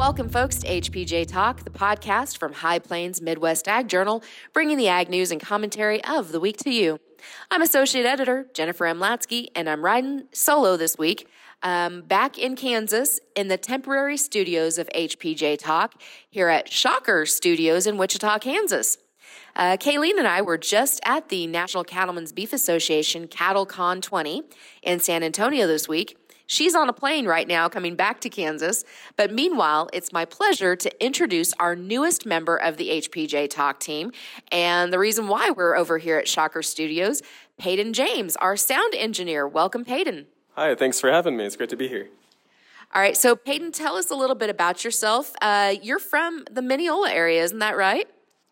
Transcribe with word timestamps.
welcome, 0.00 0.30
folks, 0.30 0.56
to 0.56 0.66
HPJ 0.66 1.28
Talk, 1.28 1.62
the 1.62 1.68
podcast 1.68 2.38
from 2.38 2.54
High 2.54 2.78
Plains 2.78 3.20
Midwest 3.20 3.68
Ag 3.68 3.86
Journal, 3.86 4.24
bringing 4.54 4.78
the 4.78 4.88
ag 4.88 5.10
news 5.10 5.30
and 5.30 5.38
commentary 5.38 6.02
of 6.04 6.32
the 6.32 6.40
week 6.40 6.56
to 6.60 6.70
you. 6.70 6.98
I'm 7.50 7.60
Associate 7.60 8.06
Editor 8.06 8.46
Jennifer 8.54 8.86
M. 8.86 8.98
Latzke, 8.98 9.48
and 9.54 9.68
I'm 9.68 9.84
riding 9.84 10.22
solo 10.32 10.78
this 10.78 10.96
week. 10.96 11.28
Um, 11.62 12.00
back 12.00 12.38
in 12.38 12.56
Kansas 12.56 13.20
in 13.36 13.48
the 13.48 13.58
temporary 13.58 14.16
studios 14.16 14.78
of 14.78 14.88
HPJ 14.94 15.58
Talk 15.58 16.00
here 16.30 16.48
at 16.48 16.72
Shocker 16.72 17.26
Studios 17.26 17.86
in 17.86 17.98
Wichita, 17.98 18.38
Kansas. 18.38 18.96
Uh, 19.54 19.76
Kylene 19.76 20.16
and 20.16 20.26
I 20.26 20.40
were 20.40 20.56
just 20.56 21.00
at 21.04 21.28
the 21.28 21.46
National 21.46 21.84
Cattlemen's 21.84 22.32
Beef 22.32 22.54
Association 22.54 23.28
Cattle 23.28 23.66
Con 23.66 24.00
20 24.00 24.44
in 24.82 24.98
San 24.98 25.22
Antonio 25.22 25.66
this 25.66 25.86
week. 25.86 26.16
She's 26.50 26.74
on 26.74 26.88
a 26.88 26.92
plane 26.92 27.26
right 27.26 27.46
now 27.46 27.68
coming 27.68 27.94
back 27.94 28.20
to 28.22 28.28
Kansas. 28.28 28.82
But 29.14 29.32
meanwhile, 29.32 29.88
it's 29.92 30.12
my 30.12 30.24
pleasure 30.24 30.74
to 30.74 31.04
introduce 31.04 31.52
our 31.60 31.76
newest 31.76 32.26
member 32.26 32.56
of 32.56 32.76
the 32.76 32.88
HPJ 32.88 33.50
Talk 33.50 33.78
team. 33.78 34.10
And 34.50 34.92
the 34.92 34.98
reason 34.98 35.28
why 35.28 35.50
we're 35.50 35.76
over 35.76 35.98
here 35.98 36.18
at 36.18 36.26
Shocker 36.26 36.62
Studios, 36.62 37.22
Peyton 37.56 37.92
James, 37.92 38.34
our 38.34 38.56
sound 38.56 38.94
engineer. 38.96 39.46
Welcome, 39.46 39.84
Peyton. 39.84 40.26
Hi, 40.56 40.74
thanks 40.74 40.98
for 40.98 41.08
having 41.08 41.36
me. 41.36 41.44
It's 41.44 41.54
great 41.54 41.70
to 41.70 41.76
be 41.76 41.86
here. 41.86 42.08
All 42.92 43.00
right, 43.00 43.16
so 43.16 43.36
Peyton, 43.36 43.70
tell 43.70 43.94
us 43.94 44.10
a 44.10 44.16
little 44.16 44.34
bit 44.34 44.50
about 44.50 44.82
yourself. 44.82 45.32
Uh, 45.40 45.76
you're 45.80 46.00
from 46.00 46.46
the 46.50 46.62
Minneola 46.62 47.10
area, 47.10 47.44
isn't 47.44 47.60
that 47.60 47.76
right? 47.76 48.08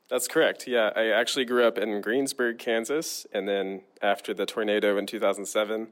That's 0.08 0.28
correct. 0.28 0.68
Yeah, 0.68 0.92
I 0.94 1.06
actually 1.06 1.46
grew 1.46 1.66
up 1.66 1.77
in 1.77 2.00
Greensburg, 2.00 2.60
Kansas, 2.60 3.27
and 3.33 3.48
then 3.48 3.83
after 4.00 4.33
the 4.33 4.46
tornado 4.46 4.96
in 4.96 5.06
2007, 5.06 5.88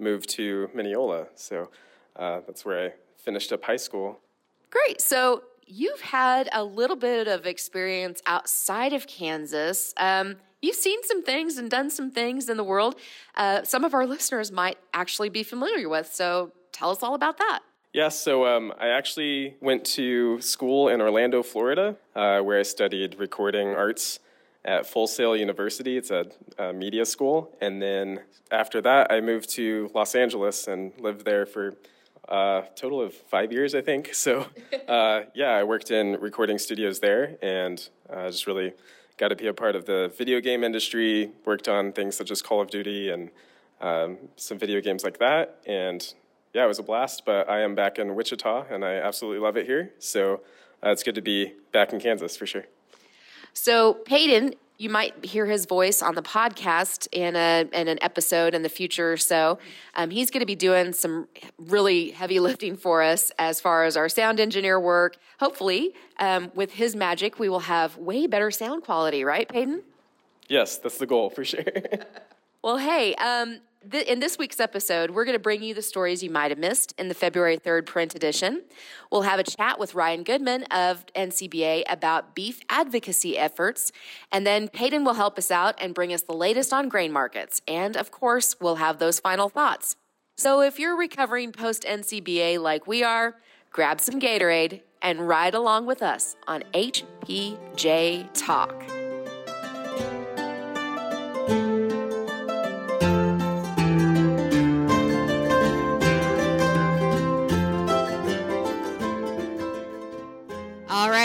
moved 0.00 0.28
to 0.30 0.70
Minneola. 0.74 1.28
So 1.34 1.68
uh, 2.16 2.40
that's 2.46 2.64
where 2.64 2.86
I 2.86 2.92
finished 3.16 3.52
up 3.52 3.64
high 3.64 3.76
school. 3.76 4.20
Great. 4.70 5.00
So 5.00 5.42
you've 5.66 6.00
had 6.00 6.48
a 6.52 6.64
little 6.64 6.96
bit 6.96 7.28
of 7.28 7.46
experience 7.46 8.20
outside 8.26 8.92
of 8.92 9.06
Kansas. 9.06 9.94
Um, 9.96 10.36
you've 10.62 10.76
seen 10.76 11.02
some 11.04 11.22
things 11.22 11.58
and 11.58 11.70
done 11.70 11.90
some 11.90 12.10
things 12.10 12.48
in 12.48 12.56
the 12.56 12.64
world. 12.64 12.96
Uh, 13.36 13.62
some 13.62 13.84
of 13.84 13.94
our 13.94 14.06
listeners 14.06 14.50
might 14.50 14.78
actually 14.92 15.28
be 15.28 15.42
familiar 15.42 15.88
with. 15.88 16.12
So 16.12 16.52
tell 16.72 16.90
us 16.90 17.02
all 17.02 17.14
about 17.14 17.38
that. 17.38 17.60
Yes, 17.92 18.20
so 18.20 18.46
um, 18.46 18.72
I 18.78 18.88
actually 18.88 19.56
went 19.60 19.84
to 19.96 20.40
school 20.40 20.88
in 20.88 21.00
Orlando, 21.00 21.42
Florida, 21.42 21.96
uh, 22.14 22.38
where 22.38 22.60
I 22.60 22.62
studied 22.62 23.18
recording 23.18 23.68
arts 23.68 24.20
at 24.64 24.86
Full 24.86 25.06
Sail 25.06 25.36
University. 25.36 25.96
It's 25.96 26.10
a, 26.10 26.26
a, 26.58 26.72
media 26.72 27.06
school. 27.06 27.56
And 27.60 27.80
then 27.80 28.20
after 28.50 28.80
that, 28.82 29.10
I 29.10 29.20
moved 29.20 29.50
to 29.50 29.90
Los 29.94 30.14
Angeles 30.14 30.66
and 30.68 30.92
lived 30.98 31.24
there 31.24 31.46
for 31.46 31.74
a 32.28 32.32
uh, 32.32 32.64
total 32.76 33.00
of 33.00 33.14
five 33.14 33.52
years, 33.52 33.74
I 33.74 33.80
think. 33.80 34.14
So, 34.20 34.46
uh, 34.86 35.22
yeah, 35.34 35.50
I 35.50 35.64
worked 35.64 35.90
in 35.90 36.12
recording 36.20 36.58
studios 36.58 37.00
there 37.00 37.36
and 37.42 37.88
uh, 38.08 38.30
just 38.30 38.46
really 38.46 38.74
got 39.16 39.28
to 39.28 39.36
be 39.36 39.46
a 39.46 39.54
part 39.54 39.76
of 39.76 39.86
the 39.86 40.12
video 40.16 40.40
game 40.40 40.62
industry, 40.62 41.30
worked 41.44 41.68
on 41.68 41.92
things 41.92 42.16
such 42.16 42.30
as 42.30 42.42
Call 42.42 42.60
of 42.60 42.70
Duty 42.70 43.10
and 43.10 43.30
um, 43.80 44.18
some 44.36 44.58
video 44.58 44.80
games 44.80 45.04
like 45.04 45.18
that. 45.18 45.58
And 45.66 46.14
yeah, 46.52 46.64
it 46.64 46.68
was 46.68 46.78
a 46.78 46.82
blast, 46.82 47.24
but 47.24 47.48
I 47.48 47.60
am 47.60 47.74
back 47.74 47.98
in 47.98 48.14
Wichita 48.14 48.66
and 48.70 48.84
I 48.84 48.94
absolutely 48.94 49.40
love 49.40 49.56
it 49.56 49.66
here. 49.66 49.92
So 49.98 50.40
uh, 50.84 50.90
it's 50.90 51.02
good 51.02 51.14
to 51.14 51.22
be 51.22 51.54
back 51.72 51.92
in 51.92 52.00
Kansas 52.00 52.36
for 52.36 52.46
sure. 52.46 52.66
So, 53.52 53.94
Peyton, 53.94 54.54
you 54.80 54.88
might 54.88 55.24
hear 55.24 55.44
his 55.44 55.66
voice 55.66 56.00
on 56.00 56.14
the 56.14 56.22
podcast 56.22 57.06
in, 57.12 57.36
a, 57.36 57.68
in 57.72 57.86
an 57.86 57.98
episode 58.00 58.54
in 58.54 58.62
the 58.62 58.68
future 58.70 59.12
or 59.12 59.18
so. 59.18 59.58
Um, 59.94 60.08
he's 60.08 60.30
going 60.30 60.40
to 60.40 60.46
be 60.46 60.54
doing 60.54 60.94
some 60.94 61.28
really 61.58 62.12
heavy 62.12 62.40
lifting 62.40 62.78
for 62.78 63.02
us 63.02 63.30
as 63.38 63.60
far 63.60 63.84
as 63.84 63.96
our 63.96 64.08
sound 64.08 64.40
engineer 64.40 64.80
work. 64.80 65.18
Hopefully, 65.38 65.94
um, 66.18 66.50
with 66.54 66.72
his 66.72 66.96
magic, 66.96 67.38
we 67.38 67.50
will 67.50 67.60
have 67.60 67.98
way 67.98 68.26
better 68.26 68.50
sound 68.50 68.82
quality, 68.82 69.22
right, 69.22 69.46
Peyton? 69.48 69.82
Yes, 70.48 70.78
that's 70.78 70.96
the 70.96 71.06
goal 71.06 71.28
for 71.28 71.44
sure. 71.44 71.64
well, 72.62 72.78
hey, 72.78 73.14
um, 73.16 73.60
th- 73.88 74.06
in 74.06 74.20
this 74.20 74.38
week's 74.38 74.60
episode, 74.60 75.10
we're 75.10 75.24
going 75.24 75.36
to 75.36 75.42
bring 75.42 75.62
you 75.62 75.74
the 75.74 75.82
stories 75.82 76.22
you 76.22 76.30
might 76.30 76.50
have 76.50 76.58
missed 76.58 76.94
in 76.98 77.08
the 77.08 77.14
February 77.14 77.56
3rd 77.56 77.86
print 77.86 78.14
edition. 78.14 78.62
We'll 79.10 79.22
have 79.22 79.38
a 79.38 79.44
chat 79.44 79.78
with 79.78 79.94
Ryan 79.94 80.22
Goodman 80.22 80.64
of 80.64 81.04
NCBA 81.14 81.84
about 81.88 82.34
beef 82.34 82.60
advocacy 82.68 83.38
efforts. 83.38 83.92
And 84.32 84.46
then 84.46 84.68
Peyton 84.68 85.04
will 85.04 85.14
help 85.14 85.38
us 85.38 85.50
out 85.50 85.74
and 85.78 85.94
bring 85.94 86.12
us 86.12 86.22
the 86.22 86.34
latest 86.34 86.72
on 86.72 86.88
grain 86.88 87.12
markets. 87.12 87.60
And 87.66 87.96
of 87.96 88.10
course, 88.10 88.56
we'll 88.60 88.76
have 88.76 88.98
those 88.98 89.20
final 89.20 89.48
thoughts. 89.48 89.96
So 90.36 90.62
if 90.62 90.78
you're 90.78 90.96
recovering 90.96 91.52
post 91.52 91.82
NCBA 91.82 92.58
like 92.60 92.86
we 92.86 93.02
are, 93.02 93.36
grab 93.70 94.00
some 94.00 94.20
Gatorade 94.20 94.80
and 95.02 95.28
ride 95.28 95.54
along 95.54 95.86
with 95.86 96.02
us 96.02 96.36
on 96.46 96.62
HPJ 96.72 98.28
Talk. 98.34 98.99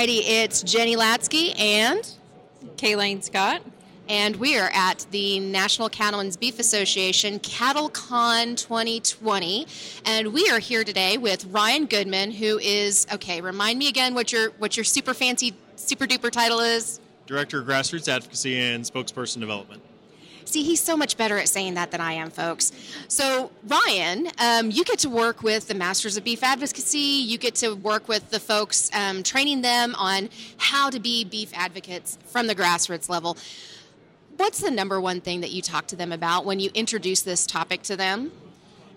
Alrighty, 0.06 0.22
it's 0.24 0.62
Jenny 0.62 0.96
Latzke 0.96 1.60
and 1.60 2.08
Kylene 2.78 3.24
Scott. 3.24 3.64
And 4.08 4.36
we 4.36 4.56
are 4.56 4.70
at 4.72 5.04
the 5.10 5.40
National 5.40 5.90
Cattlemen's 5.90 6.38
Beef 6.38 6.60
Association 6.60 7.40
Cattle 7.40 7.90
Con 7.90 8.56
2020. 8.56 9.66
And 10.06 10.32
we 10.32 10.48
are 10.52 10.60
here 10.60 10.84
today 10.84 11.18
with 11.18 11.46
Ryan 11.46 11.88
Goodman, 11.88 12.30
who 12.30 12.60
is 12.60 13.08
okay, 13.14 13.42
remind 13.42 13.80
me 13.80 13.88
again 13.88 14.14
what 14.14 14.32
your 14.32 14.52
what 14.60 14.78
your 14.78 14.84
super 14.84 15.16
fancy, 15.16 15.56
super 15.76 16.06
duper 16.06 16.30
title 16.30 16.60
is. 16.60 17.00
Director 17.26 17.62
of 17.62 17.66
Grassroots 17.66 18.08
Advocacy 18.08 18.60
and 18.60 18.84
Spokesperson 18.84 19.40
Development. 19.40 19.82
See, 20.46 20.64
he's 20.64 20.80
so 20.80 20.96
much 20.96 21.18
better 21.18 21.38
at 21.38 21.50
saying 21.50 21.74
that 21.74 21.92
than 21.92 22.00
I 22.00 22.14
am, 22.14 22.30
folks. 22.30 22.72
So, 23.08 23.52
Ryan, 23.68 24.28
um, 24.38 24.70
you 24.70 24.86
get 24.86 25.00
to 25.00 25.10
work 25.10 25.42
with 25.42 25.68
the 25.68 25.74
Masters 25.74 26.18
of 26.18 26.24
Beef 26.24 26.44
Advocacy. 26.44 27.00
You 27.00 27.40
get 27.40 27.56
to 27.56 27.74
work 27.74 28.08
with 28.08 28.30
the 28.30 28.40
folks, 28.40 28.90
um, 28.94 29.24
training 29.24 29.62
them 29.64 29.96
on 29.96 30.30
how 30.58 30.92
to 30.92 31.00
be 31.00 31.26
beef 31.26 31.52
advocates 31.54 32.20
from 32.28 32.46
the 32.46 32.56
grassroots 32.56 33.10
level. 33.10 33.38
What's 34.38 34.62
the 34.62 34.70
number 34.70 35.02
one 35.02 35.20
thing 35.20 35.42
that 35.42 35.52
you 35.52 35.62
talk 35.64 35.88
to 35.88 35.96
them 35.96 36.12
about 36.12 36.46
when 36.46 36.60
you 36.60 36.70
introduce 36.74 37.24
this 37.24 37.48
topic 37.48 37.82
to 37.84 37.98
them? 37.98 38.32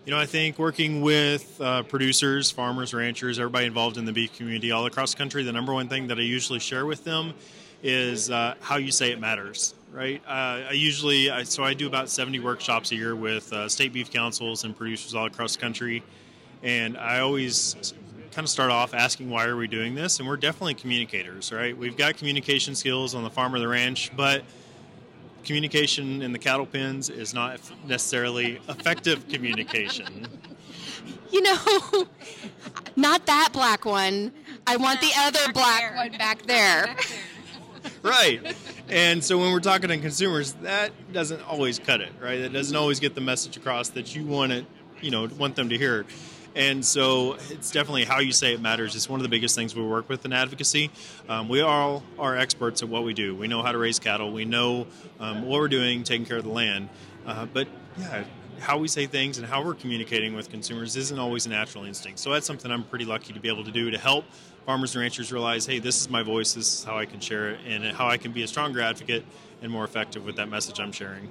You 0.05 0.13
know, 0.13 0.21
I 0.21 0.27
think 0.27 0.59
working 0.59 1.01
with 1.01 1.61
uh, 1.61 1.83
producers, 1.83 2.51
farmers, 2.51 2.93
ranchers, 2.93 3.39
everybody 3.39 3.67
involved 3.67 3.97
in 3.97 4.05
the 4.05 4.13
beef 4.13 4.37
community 4.37 4.71
all 4.71 4.87
across 4.87 5.13
the 5.13 5.19
country, 5.19 5.45
the 5.45 5.53
number 5.53 5.73
one 5.73 5.89
thing 5.89 6.09
that 6.09 6.19
I 6.19 6.23
usually 6.23 6.61
share 6.61 6.85
with 6.87 7.05
them 7.05 7.35
is 7.83 8.31
uh, 8.31 8.55
how 8.61 8.77
you 8.77 8.91
say 8.91 9.13
it 9.13 9.21
matters 9.21 9.75
right? 9.93 10.23
Uh, 10.27 10.69
I 10.69 10.73
usually, 10.73 11.31
I, 11.31 11.43
so 11.45 11.65
I 11.65 11.75
do 11.75 11.87
about 11.87 12.09
70 12.09 12.41
workshops 12.41 12.93
a 12.93 12.97
year 12.97 13.17
with 13.17 13.53
uh, 13.53 13.69
state 13.69 13.93
beef 13.93 14.11
councils 14.11 14.65
and 14.65 14.77
producers 14.77 15.15
all 15.15 15.27
across 15.27 15.55
the 15.55 15.61
country. 15.61 16.03
And 16.63 16.97
I 16.97 17.21
always 17.21 17.95
kind 18.33 18.45
of 18.45 18.51
start 18.51 18.71
off 18.71 18.95
asking, 18.95 19.31
why 19.31 19.47
are 19.47 19.57
we 19.57 19.67
doing 19.67 19.95
this? 19.95 20.19
And 20.19 20.29
we're 20.29 20.37
definitely 20.37 20.75
communicators, 20.75 21.53
right? 21.53 21.77
We've 21.77 21.97
got 21.97 22.17
communication 22.17 22.75
skills 22.75 23.15
on 23.15 23.25
the 23.25 23.31
farm 23.31 23.55
or 23.55 23.59
the 23.59 23.69
ranch, 23.69 24.11
but 24.17 24.43
communication 25.45 26.23
in 26.23 26.33
the 26.33 26.39
cattle 26.39 26.67
pens 26.67 27.09
is 27.09 27.33
not 27.33 27.61
necessarily 27.87 28.61
effective 28.69 29.29
communication. 29.29 30.29
You 31.31 31.43
know, 31.43 31.59
not 32.97 33.27
that 33.27 33.51
black 33.53 33.85
one. 33.85 34.33
I 34.67 34.77
want 34.77 35.01
the 35.03 35.11
other 35.19 35.53
black 35.53 35.95
one 35.95 36.17
back 36.17 36.43
there. 36.43 36.97
right. 38.03 38.57
And 38.89 39.23
so 39.23 39.39
when 39.39 39.53
we're 39.53 39.61
talking 39.61 39.89
to 39.89 39.99
consumers, 39.99 40.55
that 40.63 40.93
doesn't 41.13 41.43
always 41.43 41.79
cut 41.79 42.01
it, 42.01 42.13
right? 42.21 42.39
It 42.39 42.53
doesn't 42.53 42.77
always 42.77 43.01
get 43.01 43.15
the 43.15 43.21
message 43.21 43.57
across 43.57 43.91
that 43.91 44.15
you 44.15 44.25
want 44.25 44.53
it, 44.53 44.67
you 45.01 45.11
know, 45.11 45.29
want 45.39 45.57
them 45.57 45.69
to 45.69 45.79
hear. 45.79 46.07
And 46.55 46.85
so 46.85 47.35
it's 47.51 47.71
definitely 47.71 48.05
how 48.05 48.19
you 48.19 48.33
say 48.33 48.53
it 48.53 48.61
matters. 48.61 48.97
It's 48.97 49.09
one 49.09 49.21
of 49.21 49.23
the 49.23 49.29
biggest 49.29 49.55
things 49.55 49.77
we 49.77 49.83
work 49.83 50.09
with 50.09 50.25
in 50.25 50.33
advocacy. 50.33 50.91
Um, 51.29 51.49
we 51.49 51.61
all 51.61 52.03
are 52.19 52.37
experts 52.37 52.83
at 52.83 52.89
what 52.89 53.05
we 53.05 53.15
do. 53.15 53.37
We 53.37 53.47
know 53.47 53.63
how 53.63 53.71
to 53.71 53.79
raise 53.79 53.99
cattle. 53.99 54.33
We 54.33 54.45
know 54.45 54.87
um, 55.21 55.43
what 55.43 55.61
we're 55.61 55.69
doing, 55.69 56.03
taking 56.03 56.27
care 56.27 56.39
of 56.39 56.45
the 56.45 56.51
land. 56.51 56.89
Uh, 57.27 57.47
but 57.47 57.69
yeah, 57.99 58.25
how 58.61 58.79
we 58.79 58.89
say 58.89 59.07
things 59.07 59.39
and 59.39 59.47
how 59.47 59.65
we're 59.65 59.75
communicating 59.75 60.35
with 60.35 60.51
consumers 60.51 60.97
isn't 60.97 61.19
always 61.19 61.47
a 61.47 61.49
natural 61.49 61.85
instinct. 61.85 62.19
So 62.19 62.31
that's 62.33 62.47
something 62.47 62.71
I'm 62.71 62.85
pretty 62.85 63.05
lucky 63.05 63.33
to 63.33 63.41
be 63.41 63.49
able 63.49 63.65
to 63.65 63.71
do 63.71 63.91
to 63.91 63.99
help 63.99 64.25
farmers 64.67 64.95
and 64.95 65.03
ranchers 65.03 65.33
realize, 65.33 65.65
hey, 65.65 65.79
this 65.79 66.01
is 66.01 66.11
my 66.11 66.23
voice, 66.23 66.53
this 66.53 66.81
is 66.81 66.85
how 66.85 66.99
I 66.99 67.07
can 67.07 67.21
share 67.21 67.51
it, 67.51 67.61
and 67.67 67.85
how 67.85 68.07
I 68.07 68.19
can 68.19 68.33
be 68.33 68.43
a 68.43 68.47
stronger 68.47 68.81
advocate 68.81 69.25
and 69.63 69.73
more 69.73 69.85
effective 69.85 70.25
with 70.25 70.37
that 70.37 70.49
message 70.49 70.79
I'm 70.79 70.93
sharing. 70.93 71.29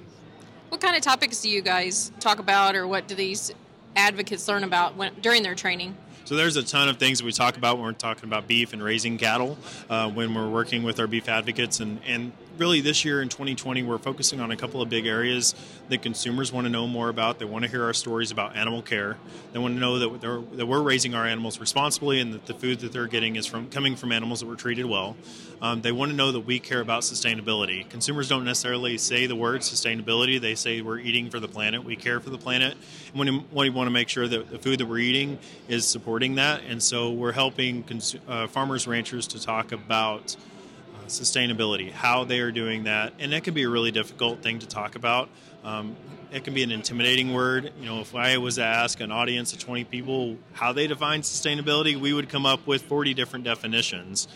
What 0.70 0.80
kind 0.80 0.96
of 0.96 1.02
topics 1.02 1.40
do 1.40 1.48
you 1.48 1.62
guys 1.62 2.10
talk 2.20 2.40
about, 2.40 2.74
or 2.74 2.86
what 2.86 3.06
do 3.06 3.14
these 3.14 3.52
advocates 3.94 4.48
learn 4.48 4.64
about 4.64 4.96
when, 4.96 5.14
during 5.20 5.42
their 5.42 5.54
training? 5.54 5.96
So 6.24 6.36
there's 6.36 6.56
a 6.56 6.62
ton 6.62 6.88
of 6.88 6.98
things 6.98 7.18
that 7.18 7.24
we 7.24 7.32
talk 7.32 7.56
about 7.56 7.76
when 7.76 7.86
we're 7.86 7.92
talking 7.92 8.24
about 8.24 8.46
beef 8.46 8.74
and 8.74 8.82
raising 8.82 9.16
cattle, 9.16 9.56
uh, 9.88 10.10
when 10.10 10.34
we're 10.34 10.50
working 10.50 10.82
with 10.82 11.00
our 11.00 11.06
beef 11.06 11.28
advocates, 11.28 11.80
and, 11.80 12.00
and 12.06 12.32
really 12.58 12.80
this 12.80 13.04
year 13.04 13.22
in 13.22 13.28
2020 13.28 13.82
we're 13.84 13.98
focusing 13.98 14.40
on 14.40 14.50
a 14.50 14.56
couple 14.56 14.82
of 14.82 14.88
big 14.88 15.06
areas 15.06 15.54
that 15.88 16.02
consumers 16.02 16.52
want 16.52 16.66
to 16.66 16.70
know 16.70 16.86
more 16.86 17.08
about. 17.08 17.38
They 17.38 17.44
want 17.44 17.64
to 17.64 17.70
hear 17.70 17.84
our 17.84 17.94
stories 17.94 18.30
about 18.30 18.56
animal 18.56 18.82
care. 18.82 19.16
They 19.52 19.58
want 19.58 19.74
to 19.74 19.80
know 19.80 19.98
that, 19.98 20.56
that 20.56 20.66
we're 20.66 20.82
raising 20.82 21.14
our 21.14 21.24
animals 21.24 21.60
responsibly 21.60 22.20
and 22.20 22.34
that 22.34 22.46
the 22.46 22.54
food 22.54 22.80
that 22.80 22.92
they're 22.92 23.06
getting 23.06 23.36
is 23.36 23.46
from 23.46 23.70
coming 23.70 23.96
from 23.96 24.12
animals 24.12 24.40
that 24.40 24.46
were 24.46 24.56
treated 24.56 24.86
well. 24.86 25.16
Um, 25.62 25.82
they 25.82 25.92
want 25.92 26.10
to 26.10 26.16
know 26.16 26.32
that 26.32 26.40
we 26.40 26.58
care 26.58 26.80
about 26.80 27.02
sustainability. 27.02 27.88
Consumers 27.88 28.28
don't 28.28 28.44
necessarily 28.44 28.98
say 28.98 29.26
the 29.26 29.36
word 29.36 29.60
sustainability. 29.60 30.40
They 30.40 30.54
say 30.54 30.82
we're 30.82 30.98
eating 30.98 31.30
for 31.30 31.40
the 31.40 31.48
planet. 31.48 31.84
We 31.84 31.96
care 31.96 32.20
for 32.20 32.30
the 32.30 32.38
planet. 32.38 32.76
And 33.14 33.20
we, 33.20 33.44
we 33.52 33.70
want 33.70 33.86
to 33.86 33.92
make 33.92 34.08
sure 34.08 34.28
that 34.28 34.50
the 34.50 34.58
food 34.58 34.80
that 34.80 34.86
we're 34.86 34.98
eating 34.98 35.38
is 35.68 35.86
supporting 35.86 36.36
that. 36.36 36.62
And 36.68 36.82
so 36.82 37.10
we're 37.10 37.32
helping 37.32 37.84
uh, 38.28 38.46
farmers, 38.48 38.86
ranchers 38.86 39.26
to 39.28 39.42
talk 39.42 39.72
about 39.72 40.36
sustainability, 41.08 41.90
how 41.90 42.24
they 42.24 42.40
are 42.40 42.52
doing 42.52 42.84
that, 42.84 43.12
and 43.18 43.32
that 43.32 43.44
can 43.44 43.54
be 43.54 43.62
a 43.62 43.68
really 43.68 43.90
difficult 43.90 44.42
thing 44.42 44.58
to 44.60 44.66
talk 44.66 44.94
about. 44.94 45.28
Um, 45.64 45.96
it 46.30 46.44
can 46.44 46.54
be 46.54 46.62
an 46.62 46.70
intimidating 46.70 47.32
word. 47.32 47.72
You 47.80 47.86
know, 47.86 48.00
if 48.00 48.14
I 48.14 48.38
was 48.38 48.56
to 48.56 48.64
ask 48.64 49.00
an 49.00 49.10
audience 49.10 49.52
of 49.52 49.58
20 49.58 49.84
people 49.84 50.36
how 50.52 50.72
they 50.72 50.86
define 50.86 51.22
sustainability, 51.22 51.98
we 51.98 52.12
would 52.12 52.28
come 52.28 52.46
up 52.46 52.66
with 52.66 52.82
40 52.82 53.14
different 53.14 53.44
definitions. 53.44 54.28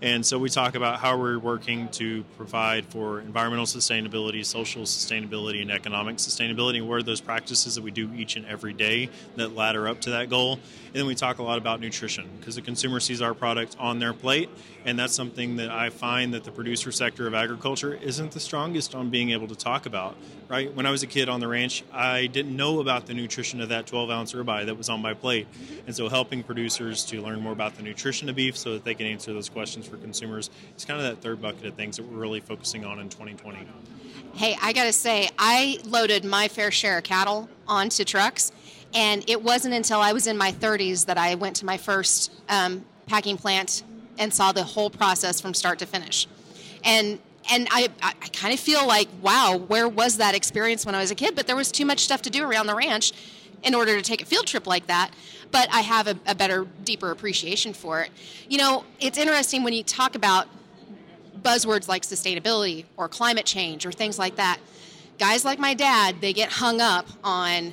And 0.00 0.24
so 0.24 0.38
we 0.38 0.48
talk 0.48 0.76
about 0.76 1.00
how 1.00 1.18
we're 1.18 1.40
working 1.40 1.88
to 1.88 2.22
provide 2.36 2.84
for 2.86 3.20
environmental 3.20 3.66
sustainability, 3.66 4.44
social 4.44 4.82
sustainability, 4.82 5.60
and 5.60 5.72
economic 5.72 6.18
sustainability, 6.18 6.76
and 6.76 6.88
what 6.88 6.98
are 6.98 7.02
those 7.02 7.20
practices 7.20 7.74
that 7.74 7.82
we 7.82 7.90
do 7.90 8.08
each 8.14 8.36
and 8.36 8.46
every 8.46 8.72
day 8.72 9.10
that 9.34 9.56
ladder 9.56 9.88
up 9.88 10.00
to 10.02 10.10
that 10.10 10.30
goal. 10.30 10.60
And 10.86 10.94
then 10.94 11.06
we 11.06 11.16
talk 11.16 11.38
a 11.38 11.42
lot 11.42 11.58
about 11.58 11.80
nutrition 11.80 12.28
because 12.38 12.54
the 12.54 12.62
consumer 12.62 13.00
sees 13.00 13.20
our 13.20 13.34
product 13.34 13.76
on 13.80 13.98
their 13.98 14.12
plate, 14.12 14.48
and 14.84 14.96
that's 14.96 15.14
something 15.14 15.56
that 15.56 15.68
I 15.68 15.90
find 15.90 16.32
that 16.32 16.44
the 16.44 16.52
producer 16.52 16.92
sector 16.92 17.26
of 17.26 17.34
agriculture 17.34 17.94
isn't 17.94 18.30
the 18.30 18.40
strongest 18.40 18.94
on 18.94 19.10
being 19.10 19.30
able 19.30 19.48
to 19.48 19.56
talk 19.56 19.84
about. 19.84 20.16
Right? 20.48 20.72
When 20.72 20.86
I 20.86 20.90
was 20.90 21.02
a 21.02 21.06
kid 21.06 21.28
on 21.28 21.40
the 21.40 21.48
ranch, 21.48 21.82
I 21.92 22.26
didn't 22.26 22.56
know 22.56 22.80
about 22.80 23.06
the 23.06 23.14
nutrition 23.14 23.60
of 23.60 23.68
that 23.68 23.86
12 23.86 24.10
ounce 24.10 24.32
ribeye 24.32 24.64
that 24.66 24.78
was 24.78 24.88
on 24.88 25.02
my 25.02 25.12
plate, 25.12 25.48
and 25.86 25.94
so 25.94 26.08
helping 26.08 26.44
producers 26.44 27.04
to 27.06 27.20
learn 27.20 27.40
more 27.40 27.52
about 27.52 27.76
the 27.76 27.82
nutrition 27.82 28.28
of 28.28 28.36
beef 28.36 28.56
so 28.56 28.74
that 28.74 28.84
they 28.84 28.94
can 28.94 29.06
answer 29.06 29.32
those 29.32 29.48
questions 29.48 29.87
for 29.88 29.96
consumers. 29.96 30.50
It's 30.74 30.84
kind 30.84 31.00
of 31.00 31.06
that 31.06 31.22
third 31.22 31.42
bucket 31.42 31.66
of 31.66 31.74
things 31.74 31.96
that 31.96 32.04
we're 32.04 32.18
really 32.18 32.40
focusing 32.40 32.84
on 32.84 32.98
in 33.00 33.08
2020. 33.08 33.66
Hey, 34.34 34.56
I 34.62 34.72
got 34.72 34.84
to 34.84 34.92
say, 34.92 35.28
I 35.38 35.78
loaded 35.84 36.24
my 36.24 36.48
fair 36.48 36.70
share 36.70 36.98
of 36.98 37.04
cattle 37.04 37.48
onto 37.66 38.04
trucks, 38.04 38.52
and 38.94 39.28
it 39.28 39.42
wasn't 39.42 39.74
until 39.74 40.00
I 40.00 40.12
was 40.12 40.26
in 40.26 40.36
my 40.36 40.52
30s 40.52 41.06
that 41.06 41.18
I 41.18 41.34
went 41.34 41.56
to 41.56 41.66
my 41.66 41.76
first 41.76 42.32
um, 42.48 42.84
packing 43.06 43.36
plant 43.36 43.82
and 44.18 44.32
saw 44.32 44.52
the 44.52 44.62
whole 44.62 44.90
process 44.90 45.40
from 45.40 45.54
start 45.54 45.78
to 45.80 45.86
finish. 45.86 46.26
And 46.84 47.18
and 47.50 47.66
I, 47.70 47.88
I 48.02 48.12
kind 48.12 48.52
of 48.52 48.60
feel 48.60 48.86
like, 48.86 49.08
wow, 49.22 49.56
where 49.56 49.88
was 49.88 50.18
that 50.18 50.34
experience 50.34 50.84
when 50.84 50.94
I 50.94 51.00
was 51.00 51.10
a 51.10 51.14
kid? 51.14 51.34
But 51.34 51.46
there 51.46 51.56
was 51.56 51.72
too 51.72 51.86
much 51.86 52.00
stuff 52.00 52.20
to 52.22 52.30
do 52.30 52.44
around 52.44 52.66
the 52.66 52.74
ranch 52.74 53.12
in 53.62 53.74
order 53.74 53.96
to 53.96 54.02
take 54.02 54.20
a 54.20 54.24
field 54.24 54.46
trip 54.46 54.66
like 54.66 54.86
that 54.86 55.10
but 55.50 55.68
I 55.72 55.80
have 55.80 56.06
a, 56.06 56.18
a 56.26 56.34
better, 56.34 56.66
deeper 56.84 57.10
appreciation 57.10 57.72
for 57.72 58.00
it. 58.02 58.10
You 58.48 58.58
know, 58.58 58.84
it's 59.00 59.18
interesting 59.18 59.64
when 59.64 59.72
you 59.72 59.82
talk 59.82 60.14
about 60.14 60.46
buzzwords 61.40 61.88
like 61.88 62.02
sustainability 62.02 62.84
or 62.96 63.08
climate 63.08 63.46
change 63.46 63.86
or 63.86 63.92
things 63.92 64.18
like 64.18 64.36
that. 64.36 64.58
Guys 65.18 65.44
like 65.44 65.58
my 65.58 65.74
dad, 65.74 66.16
they 66.20 66.32
get 66.32 66.50
hung 66.50 66.80
up 66.80 67.06
on, 67.24 67.72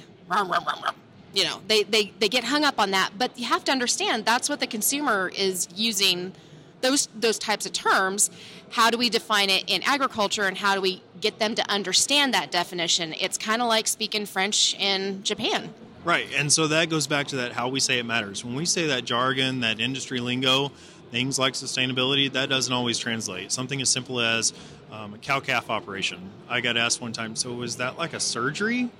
you 1.33 1.43
know, 1.43 1.59
they, 1.67 1.83
they, 1.83 2.13
they 2.19 2.29
get 2.29 2.43
hung 2.45 2.63
up 2.63 2.79
on 2.79 2.91
that. 2.91 3.11
But 3.17 3.37
you 3.37 3.45
have 3.45 3.63
to 3.65 3.71
understand 3.71 4.25
that's 4.25 4.49
what 4.49 4.59
the 4.59 4.67
consumer 4.67 5.31
is 5.35 5.67
using 5.75 6.33
those 6.81 7.07
those 7.15 7.39
types 7.39 7.65
of 7.65 7.73
terms. 7.73 8.29
How 8.71 8.89
do 8.89 8.97
we 8.97 9.09
define 9.09 9.49
it 9.49 9.63
in 9.67 9.81
agriculture, 9.83 10.43
and 10.43 10.57
how 10.57 10.75
do 10.75 10.81
we 10.81 11.01
get 11.21 11.39
them 11.39 11.55
to 11.55 11.69
understand 11.69 12.33
that 12.33 12.51
definition? 12.51 13.13
It's 13.19 13.37
kind 13.37 13.61
of 13.61 13.67
like 13.67 13.87
speaking 13.87 14.25
French 14.25 14.75
in 14.75 15.23
Japan. 15.23 15.73
Right, 16.05 16.27
and 16.35 16.53
so 16.53 16.67
that 16.67 16.91
goes 16.91 17.07
back 17.07 17.29
to 17.29 17.37
that 17.37 17.53
how 17.53 17.69
we 17.69 17.79
say 17.79 17.97
it 17.97 18.05
matters. 18.05 18.45
When 18.45 18.53
we 18.53 18.65
say 18.65 18.85
that 18.87 19.05
jargon, 19.05 19.61
that 19.61 19.79
industry 19.79 20.19
lingo, 20.19 20.71
things 21.09 21.39
like 21.39 21.53
sustainability, 21.53 22.31
that 22.33 22.47
doesn't 22.47 22.71
always 22.71 22.99
translate. 22.99 23.51
Something 23.51 23.81
as 23.81 23.89
simple 23.89 24.19
as 24.19 24.53
um, 24.91 25.15
a 25.15 25.17
cow 25.17 25.39
calf 25.39 25.71
operation. 25.71 26.29
I 26.47 26.61
got 26.61 26.77
asked 26.77 27.01
one 27.01 27.11
time, 27.11 27.35
so 27.35 27.51
was 27.53 27.77
that 27.77 27.97
like 27.97 28.13
a 28.13 28.19
surgery? 28.19 28.91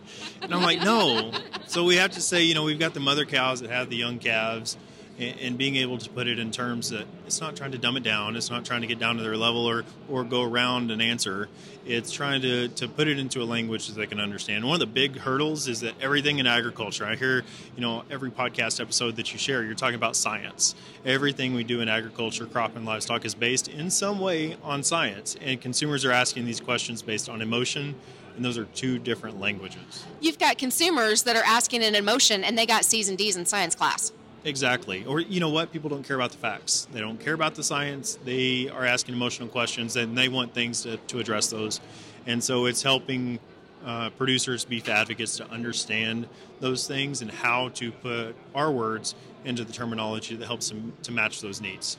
And 0.42 0.52
I'm 0.52 0.64
like, 0.64 0.82
no. 0.82 1.32
so 1.68 1.84
we 1.84 1.98
have 1.98 2.10
to 2.14 2.22
say, 2.22 2.42
you 2.44 2.56
know, 2.56 2.64
we've 2.64 2.80
got 2.80 2.96
the 2.96 3.00
mother 3.00 3.26
cows 3.26 3.62
that 3.62 3.70
have 3.70 3.92
the 3.92 3.98
young 3.98 4.18
calves 4.18 4.76
and, 5.18 5.58
being 5.58 5.78
able 5.78 5.98
to 5.98 6.10
put 6.10 6.28
it 6.28 6.40
in 6.40 6.52
terms 6.52 6.90
that 6.90 7.06
it's 7.26 7.40
not 7.40 7.56
trying 7.56 7.72
to 7.72 7.78
dumb 7.78 7.96
it 7.96 8.04
down, 8.04 8.36
it's 8.36 8.50
not 8.50 8.66
trying 8.66 8.82
to 8.82 8.88
get 8.88 9.00
down 9.00 9.16
to 9.16 9.24
their 9.24 9.38
level 9.38 9.66
or, 9.66 9.86
or 10.10 10.24
go 10.24 10.44
around 10.44 10.92
an 10.92 11.00
answer. 11.00 11.48
It's 11.86 12.12
trying 12.12 12.42
to, 12.42 12.68
to 12.70 12.88
put 12.90 13.08
it 13.08 13.18
into 13.18 13.42
a 13.42 13.46
language 13.46 13.88
that 13.88 13.94
they 13.94 14.08
can 14.08 14.20
understand. 14.20 14.66
One 14.66 14.74
of 14.74 14.80
the 14.80 14.94
big 14.94 15.18
hurdles 15.18 15.68
is 15.68 15.82
that 15.82 15.94
everything 16.02 16.40
in 16.40 16.48
agriculture, 16.48 17.06
I 17.06 17.16
hear, 17.16 17.44
you 17.76 17.82
know, 17.82 18.04
every 18.12 18.32
podcast 18.32 18.82
episode 18.82 19.16
that 19.16 19.32
you 19.32 19.40
share, 19.40 19.64
you're 19.64 19.76
talking 19.76 19.96
about 19.96 20.16
science. 20.16 20.76
Everything 21.06 21.54
we 21.54 21.64
do 21.64 21.80
in 21.80 21.88
agriculture, 21.88 22.46
crop, 22.46 22.76
and 22.76 22.86
livestock 22.86 23.24
is 23.24 23.36
based 23.36 23.68
in 23.70 23.90
some 23.90 24.20
way 24.20 24.58
on 24.64 24.84
science. 24.84 25.38
And 25.42 25.62
consumers 25.62 26.04
are 26.04 26.12
asking 26.12 26.46
these 26.46 26.60
questions 26.60 27.02
based 27.02 27.30
on 27.30 27.42
emotion 27.42 27.96
and 28.36 28.44
those 28.44 28.58
are 28.58 28.66
two 28.66 29.00
different 29.00 29.40
languages. 29.40 30.04
You've 30.20 30.38
got 30.38 30.58
consumers 30.58 31.24
that 31.24 31.38
are 31.38 31.44
asking 31.46 31.84
an 31.86 31.96
emotion 31.96 32.44
and 32.44 32.58
they 32.58 32.66
got 32.66 32.84
C's 32.84 33.08
and 33.08 33.18
D's 33.18 33.38
in 33.38 33.46
science 33.46 33.76
class. 33.76 34.12
Exactly. 34.46 35.04
Or 35.06 35.20
you 35.20 35.40
know 35.40 35.50
what? 35.50 35.72
People 35.72 35.90
don't 35.90 36.04
care 36.04 36.16
about 36.16 36.32
the 36.32 36.38
facts. 36.38 36.88
They 36.94 37.00
don't 37.00 37.20
care 37.20 37.34
about 37.34 37.56
the 37.56 37.64
science. 37.64 38.20
They 38.24 38.70
are 38.70 38.86
asking 38.86 39.16
emotional 39.16 39.50
questions 39.50 39.96
and 39.96 40.16
they 40.16 40.30
want 40.30 40.54
things 40.54 40.84
to, 40.84 40.98
to 40.98 41.20
address 41.20 41.48
those. 41.48 41.82
And 42.28 42.44
so 42.44 42.68
it's 42.68 42.84
helping 42.84 43.40
uh, 43.84 44.12
producers, 44.12 44.64
beef 44.64 44.88
advocates 44.88 45.38
to 45.38 45.50
understand 45.50 46.28
those 46.60 46.88
things 46.88 47.24
and 47.24 47.32
how 47.32 47.70
to 47.70 47.92
put 47.92 48.36
our 48.54 48.72
words 48.72 49.16
into 49.46 49.64
the 49.64 49.74
terminology 49.74 50.36
that 50.36 50.46
helps 50.46 50.70
them 50.70 50.94
to 51.04 51.12
match 51.12 51.42
those 51.42 51.60
needs. 51.60 51.98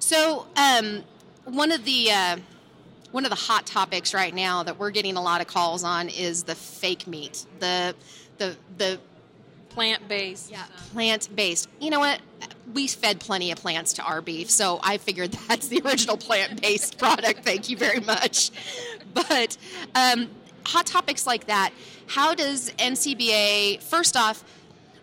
So, 0.00 0.46
um, 0.56 1.04
one 1.44 1.72
of 1.72 1.84
the 1.84 2.10
uh, 2.10 2.36
one 3.10 3.24
of 3.24 3.30
the 3.30 3.36
hot 3.36 3.66
topics 3.66 4.14
right 4.14 4.34
now 4.34 4.62
that 4.62 4.78
we're 4.78 4.90
getting 4.90 5.16
a 5.16 5.22
lot 5.22 5.40
of 5.40 5.46
calls 5.46 5.84
on 5.84 6.08
is 6.08 6.44
the 6.44 6.54
fake 6.54 7.06
meat, 7.06 7.46
the 7.58 7.94
the 8.38 8.56
the 8.76 9.00
plant 9.74 10.06
based. 10.08 10.50
Yeah, 10.50 10.64
plant 10.92 11.28
based. 11.34 11.68
You 11.80 11.90
know 11.90 12.00
what? 12.00 12.20
We 12.72 12.86
fed 12.86 13.20
plenty 13.20 13.50
of 13.50 13.58
plants 13.58 13.92
to 13.94 14.02
our 14.02 14.22
beef, 14.22 14.50
so 14.50 14.80
I 14.82 14.96
figured 14.96 15.32
that's 15.48 15.68
the 15.68 15.82
original 15.84 16.16
plant 16.16 16.62
based 16.62 16.98
product. 17.04 17.44
Thank 17.44 17.68
you 17.68 17.76
very 17.76 18.00
much. 18.00 18.50
But 19.12 19.56
um, 19.94 20.30
hot 20.64 20.86
topics 20.86 21.26
like 21.26 21.46
that, 21.46 21.72
how 22.06 22.34
does 22.34 22.70
NCBA, 22.78 23.82
first 23.82 24.16
off, 24.16 24.44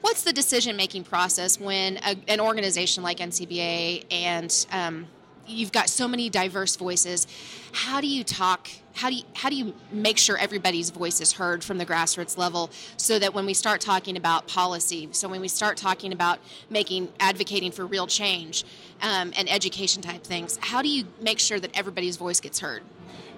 what's 0.01 0.23
the 0.23 0.33
decision 0.33 0.75
making 0.75 1.03
process 1.03 1.59
when 1.59 1.97
a, 1.97 2.15
an 2.27 2.39
organization 2.39 3.03
like 3.03 3.17
NCBA 3.17 4.05
and 4.11 4.65
um, 4.71 5.07
you've 5.51 5.71
got 5.71 5.89
so 5.89 6.07
many 6.07 6.29
diverse 6.29 6.75
voices. 6.75 7.27
How 7.73 8.01
do 8.01 8.07
you 8.07 8.23
talk? 8.23 8.69
How 8.93 9.09
do 9.09 9.15
you, 9.15 9.23
how 9.33 9.49
do 9.49 9.55
you 9.55 9.73
make 9.91 10.17
sure 10.17 10.37
everybody's 10.37 10.89
voice 10.89 11.21
is 11.21 11.33
heard 11.33 11.63
from 11.63 11.77
the 11.77 11.85
grassroots 11.85 12.37
level 12.37 12.69
so 12.97 13.19
that 13.19 13.33
when 13.33 13.45
we 13.45 13.53
start 13.53 13.79
talking 13.81 14.17
about 14.17 14.47
policy, 14.47 15.07
so 15.11 15.29
when 15.29 15.39
we 15.39 15.47
start 15.47 15.77
talking 15.77 16.11
about 16.11 16.39
making 16.69 17.09
advocating 17.19 17.71
for 17.71 17.85
real 17.85 18.07
change 18.07 18.65
um, 19.01 19.31
and 19.37 19.49
education 19.49 20.01
type 20.01 20.23
things, 20.23 20.57
how 20.61 20.81
do 20.81 20.89
you 20.89 21.05
make 21.21 21.39
sure 21.39 21.59
that 21.59 21.71
everybody's 21.73 22.17
voice 22.17 22.39
gets 22.39 22.59
heard? 22.59 22.83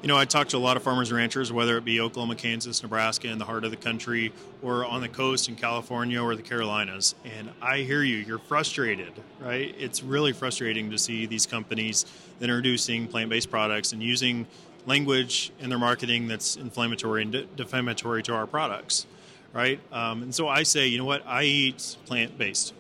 You 0.03 0.07
know, 0.09 0.17
I 0.17 0.25
talk 0.25 0.49
to 0.49 0.57
a 0.57 0.59
lot 0.59 0.75
of 0.75 0.83
farmers 0.83 1.11
and 1.11 1.17
ranchers, 1.17 1.51
whether 1.53 1.77
it 1.77 1.85
be 1.85 2.01
Oklahoma, 2.01 2.35
Kansas, 2.35 2.83
Nebraska, 2.83 3.29
in 3.29 3.37
the 3.37 3.45
heart 3.45 3.63
of 3.63 3.71
the 3.71 3.77
country, 3.77 4.33
or 4.61 4.85
on 4.85 4.99
the 4.99 5.07
coast 5.07 5.47
in 5.47 5.55
California 5.55 6.21
or 6.21 6.35
the 6.35 6.41
Carolinas. 6.41 7.15
And 7.23 7.49
I 7.61 7.79
hear 7.79 8.03
you, 8.03 8.17
you're 8.17 8.39
frustrated, 8.39 9.13
right? 9.39 9.73
It's 9.77 10.03
really 10.03 10.33
frustrating 10.33 10.91
to 10.91 10.97
see 10.97 11.25
these 11.25 11.45
companies 11.45 12.05
introducing 12.41 13.07
plant 13.07 13.29
based 13.29 13.49
products 13.49 13.93
and 13.93 14.03
using 14.03 14.45
language 14.85 15.53
in 15.59 15.69
their 15.69 15.79
marketing 15.79 16.27
that's 16.27 16.57
inflammatory 16.57 17.21
and 17.21 17.31
de- 17.31 17.45
defamatory 17.45 18.23
to 18.23 18.33
our 18.33 18.45
products, 18.45 19.07
right? 19.53 19.79
Um, 19.91 20.23
and 20.23 20.35
so 20.35 20.49
I 20.49 20.63
say, 20.63 20.87
you 20.87 20.97
know 20.97 21.05
what? 21.05 21.23
I 21.25 21.43
eat 21.43 21.95
plant 22.05 22.37
based. 22.37 22.73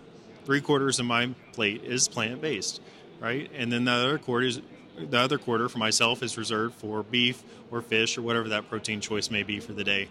Three 0.43 0.59
quarters 0.59 0.99
of 0.99 1.05
my 1.05 1.29
plate 1.53 1.83
is 1.85 2.09
plant 2.09 2.41
based, 2.41 2.81
right? 3.21 3.49
And 3.55 3.71
then 3.71 3.85
the 3.85 3.91
other 3.91 4.17
quarter 4.17 4.45
is 4.45 4.61
the 4.97 5.17
other 5.17 5.37
quarter 5.37 5.69
for 5.69 5.77
myself 5.77 6.21
is 6.23 6.37
reserved 6.37 6.75
for 6.75 7.03
beef 7.03 7.43
or 7.71 7.81
fish 7.81 8.17
or 8.17 8.21
whatever 8.21 8.49
that 8.49 8.69
protein 8.69 9.01
choice 9.01 9.31
may 9.31 9.43
be 9.43 9.59
for 9.59 9.73
the 9.73 9.83
day. 9.83 10.07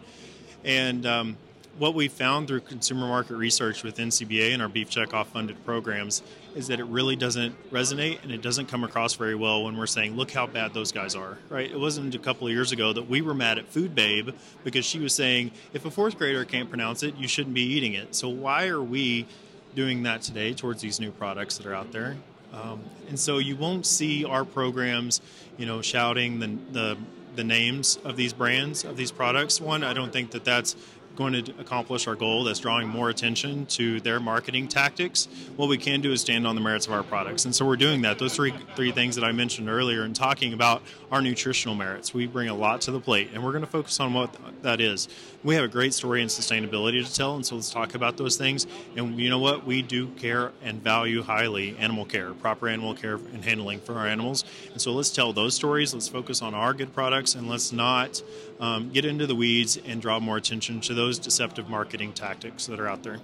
And 0.64 1.06
um, 1.06 1.36
what 1.78 1.94
we 1.94 2.08
found 2.08 2.48
through 2.48 2.60
consumer 2.60 3.06
market 3.06 3.36
research 3.36 3.82
with 3.82 3.96
NCBA 3.96 4.52
and 4.52 4.60
our 4.60 4.68
beef 4.68 4.90
checkoff 4.90 5.26
funded 5.26 5.64
programs 5.64 6.22
is 6.54 6.66
that 6.68 6.80
it 6.80 6.84
really 6.84 7.16
doesn't 7.16 7.54
resonate 7.70 8.22
and 8.22 8.30
it 8.30 8.42
doesn't 8.42 8.66
come 8.66 8.84
across 8.84 9.14
very 9.14 9.34
well 9.34 9.64
when 9.64 9.76
we're 9.76 9.86
saying, 9.86 10.14
look 10.14 10.30
how 10.30 10.46
bad 10.46 10.74
those 10.74 10.92
guys 10.92 11.14
are, 11.14 11.38
right? 11.48 11.70
It 11.70 11.78
wasn't 11.78 12.14
a 12.14 12.18
couple 12.18 12.46
of 12.46 12.52
years 12.52 12.72
ago 12.72 12.92
that 12.92 13.08
we 13.08 13.22
were 13.22 13.34
mad 13.34 13.58
at 13.58 13.68
Food 13.68 13.94
Babe 13.94 14.30
because 14.64 14.84
she 14.84 14.98
was 14.98 15.14
saying, 15.14 15.52
if 15.72 15.86
a 15.86 15.90
fourth 15.90 16.18
grader 16.18 16.44
can't 16.44 16.68
pronounce 16.68 17.02
it, 17.02 17.16
you 17.16 17.26
shouldn't 17.26 17.54
be 17.54 17.62
eating 17.62 17.94
it. 17.94 18.14
So 18.14 18.28
why 18.28 18.66
are 18.68 18.82
we 18.82 19.26
doing 19.74 20.02
that 20.02 20.20
today 20.20 20.52
towards 20.52 20.82
these 20.82 21.00
new 21.00 21.10
products 21.10 21.56
that 21.56 21.66
are 21.66 21.74
out 21.74 21.90
there? 21.92 22.16
Um, 22.52 22.80
and 23.09 23.18
so 23.18 23.38
you 23.38 23.56
won't 23.56 23.87
see 23.87 24.25
our 24.25 24.44
programs, 24.44 25.21
you 25.56 25.66
know, 25.66 25.82
shouting 25.82 26.38
the, 26.40 26.59
the 26.73 26.97
the 27.35 27.44
names 27.44 27.99
of 28.04 28.16
these 28.16 28.32
brands 28.32 28.85
of 28.85 28.97
these 28.97 29.11
products. 29.11 29.61
One, 29.61 29.82
I 29.82 29.92
don't 29.92 30.12
think 30.12 30.32
that 30.32 30.44
that's 30.44 30.76
going 31.16 31.45
to 31.45 31.52
accomplish 31.59 32.07
our 32.07 32.14
goal 32.14 32.45
that's 32.45 32.61
drawing 32.61 32.88
more 32.88 33.11
attention 33.11 33.66
to 33.66 34.00
their 34.00 34.21
marketing 34.21 34.69
tactics 34.69 35.28
what 35.57 35.69
we 35.69 35.76
can 35.76 36.00
do 36.00 36.12
is 36.12 36.21
stand 36.21 36.47
on 36.47 36.54
the 36.54 36.61
merits 36.61 36.87
of 36.87 36.92
our 36.92 37.02
products. 37.02 37.45
And 37.45 37.54
so 37.54 37.66
we're 37.66 37.76
doing 37.76 38.02
that. 38.02 38.19
Those 38.19 38.35
three 38.35 38.52
three 38.75 38.92
things 38.92 39.16
that 39.16 39.25
i 39.25 39.33
mentioned 39.33 39.69
earlier 39.69 40.02
and 40.02 40.14
talking 40.14 40.52
about 40.52 40.83
our 41.11 41.21
nutritional 41.21 41.75
merits 41.75 42.14
we 42.14 42.26
bring 42.26 42.49
a 42.49 42.54
lot 42.54 42.81
to 42.83 42.90
the 42.90 43.00
plate 43.00 43.31
and 43.33 43.45
we're 43.45 43.52
going 43.52 43.64
to 43.64 43.71
focus 43.71 44.00
on 44.00 44.14
what 44.14 44.35
that 44.62 44.81
is. 44.81 45.09
We 45.42 45.54
have 45.57 45.64
a 45.64 45.69
great 45.69 45.92
story 45.95 46.23
in 46.23 46.28
sustainability 46.28 47.04
to 47.04 47.12
tell 47.12 47.35
and 47.35 47.45
so 47.45 47.57
let's 47.57 47.71
talk 47.71 47.95
about 47.95 48.16
those 48.16 48.37
things. 48.37 48.66
And 48.97 49.19
you 49.19 49.28
know 49.31 49.38
what? 49.38 49.66
We 49.66 49.83
do 49.83 50.09
care 50.09 50.52
and 50.62 50.83
value 50.83 51.23
highly 51.23 51.76
animal 51.78 52.04
care 52.04 52.33
proper 52.35 52.69
animal 52.69 52.95
care 52.95 53.14
and 53.14 53.45
handling 53.45 53.81
for 53.81 53.95
our 53.95 54.07
animals. 54.07 54.45
And 54.73 54.81
so 54.81 54.92
let's 54.92 55.11
tell 55.11 55.33
those 55.33 55.54
stories 55.54 55.92
let's 55.95 56.09
focus 56.09 56.42
on 56.42 56.54
our 56.54 56.73
good 56.73 56.95
products 56.95 57.35
and 57.35 57.49
let's 57.49 57.73
not 57.73 58.23
um, 58.62 58.90
get 58.90 59.04
into 59.04 59.26
the 59.26 59.35
weeds 59.35 59.76
and 59.76 60.00
draw 60.00 60.21
more 60.21 60.37
attention 60.37 60.81
to 60.83 60.95
those 60.95 61.19
deceptive 61.19 61.69
marketing 61.69 62.12
tactics 62.12 62.66
that 62.66 62.78
are 62.78 62.87
out 62.87 63.02
there. 63.02 63.19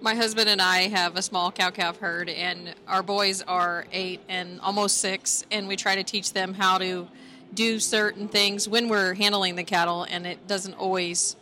My 0.00 0.14
husband 0.14 0.48
and 0.48 0.62
I 0.62 0.88
have 0.88 1.16
a 1.16 1.22
small 1.22 1.52
cow 1.52 1.68
calf 1.68 1.98
herd, 1.98 2.30
and 2.30 2.74
our 2.88 3.02
boys 3.02 3.42
are 3.42 3.84
eight 3.92 4.20
and 4.26 4.58
almost 4.62 4.96
six, 4.98 5.44
and 5.50 5.68
we 5.68 5.76
try 5.76 5.94
to 5.96 6.02
teach 6.02 6.32
them 6.32 6.54
how 6.54 6.78
to 6.78 7.06
do 7.52 7.78
certain 7.78 8.26
things 8.26 8.66
when 8.66 8.88
we're 8.88 9.12
handling 9.12 9.56
the 9.56 9.64
cattle, 9.64 10.04
and 10.04 10.26
it 10.26 10.46
doesn't 10.46 10.74
always 10.74 11.36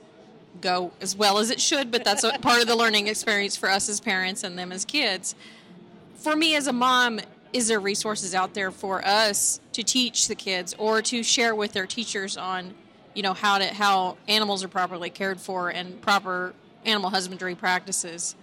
go 0.60 0.90
as 1.00 1.14
well 1.14 1.38
as 1.38 1.50
it 1.50 1.60
should, 1.60 1.92
but 1.92 2.04
that's 2.04 2.24
a 2.24 2.32
part 2.40 2.60
of 2.60 2.66
the 2.66 2.74
learning 2.74 3.06
experience 3.06 3.56
for 3.56 3.70
us 3.70 3.88
as 3.88 4.00
parents 4.00 4.42
and 4.42 4.58
them 4.58 4.72
as 4.72 4.84
kids. 4.84 5.36
For 6.16 6.34
me 6.34 6.56
as 6.56 6.66
a 6.66 6.72
mom, 6.72 7.20
is 7.52 7.68
there 7.68 7.80
resources 7.80 8.34
out 8.34 8.54
there 8.54 8.70
for 8.70 9.04
us 9.06 9.60
to 9.72 9.82
teach 9.82 10.28
the 10.28 10.34
kids 10.34 10.74
or 10.78 11.02
to 11.02 11.22
share 11.22 11.54
with 11.54 11.72
their 11.72 11.86
teachers 11.86 12.36
on 12.36 12.74
you 13.14 13.22
know 13.22 13.34
how 13.34 13.58
to 13.58 13.66
how 13.66 14.16
animals 14.28 14.62
are 14.62 14.68
properly 14.68 15.10
cared 15.10 15.40
for 15.40 15.70
and 15.70 16.00
proper 16.00 16.54
animal 16.84 17.10
husbandry 17.10 17.54
practices 17.54 18.36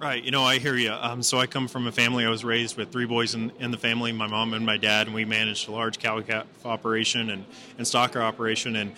Right. 0.00 0.24
You 0.24 0.30
know, 0.30 0.42
I 0.42 0.58
hear 0.58 0.76
you. 0.76 0.92
Um, 0.92 1.22
so 1.22 1.38
I 1.38 1.46
come 1.46 1.68
from 1.68 1.86
a 1.86 1.92
family. 1.92 2.24
I 2.24 2.30
was 2.30 2.42
raised 2.42 2.74
with 2.78 2.90
three 2.90 3.04
boys 3.04 3.34
in, 3.34 3.52
in 3.58 3.70
the 3.70 3.76
family, 3.76 4.12
my 4.12 4.26
mom 4.26 4.54
and 4.54 4.64
my 4.64 4.78
dad, 4.78 5.08
and 5.08 5.14
we 5.14 5.26
managed 5.26 5.68
a 5.68 5.72
large 5.72 5.98
cow 5.98 6.22
calf 6.22 6.46
operation 6.64 7.28
and, 7.28 7.44
and 7.76 7.86
stocker 7.86 8.22
operation. 8.22 8.76
And 8.76 8.92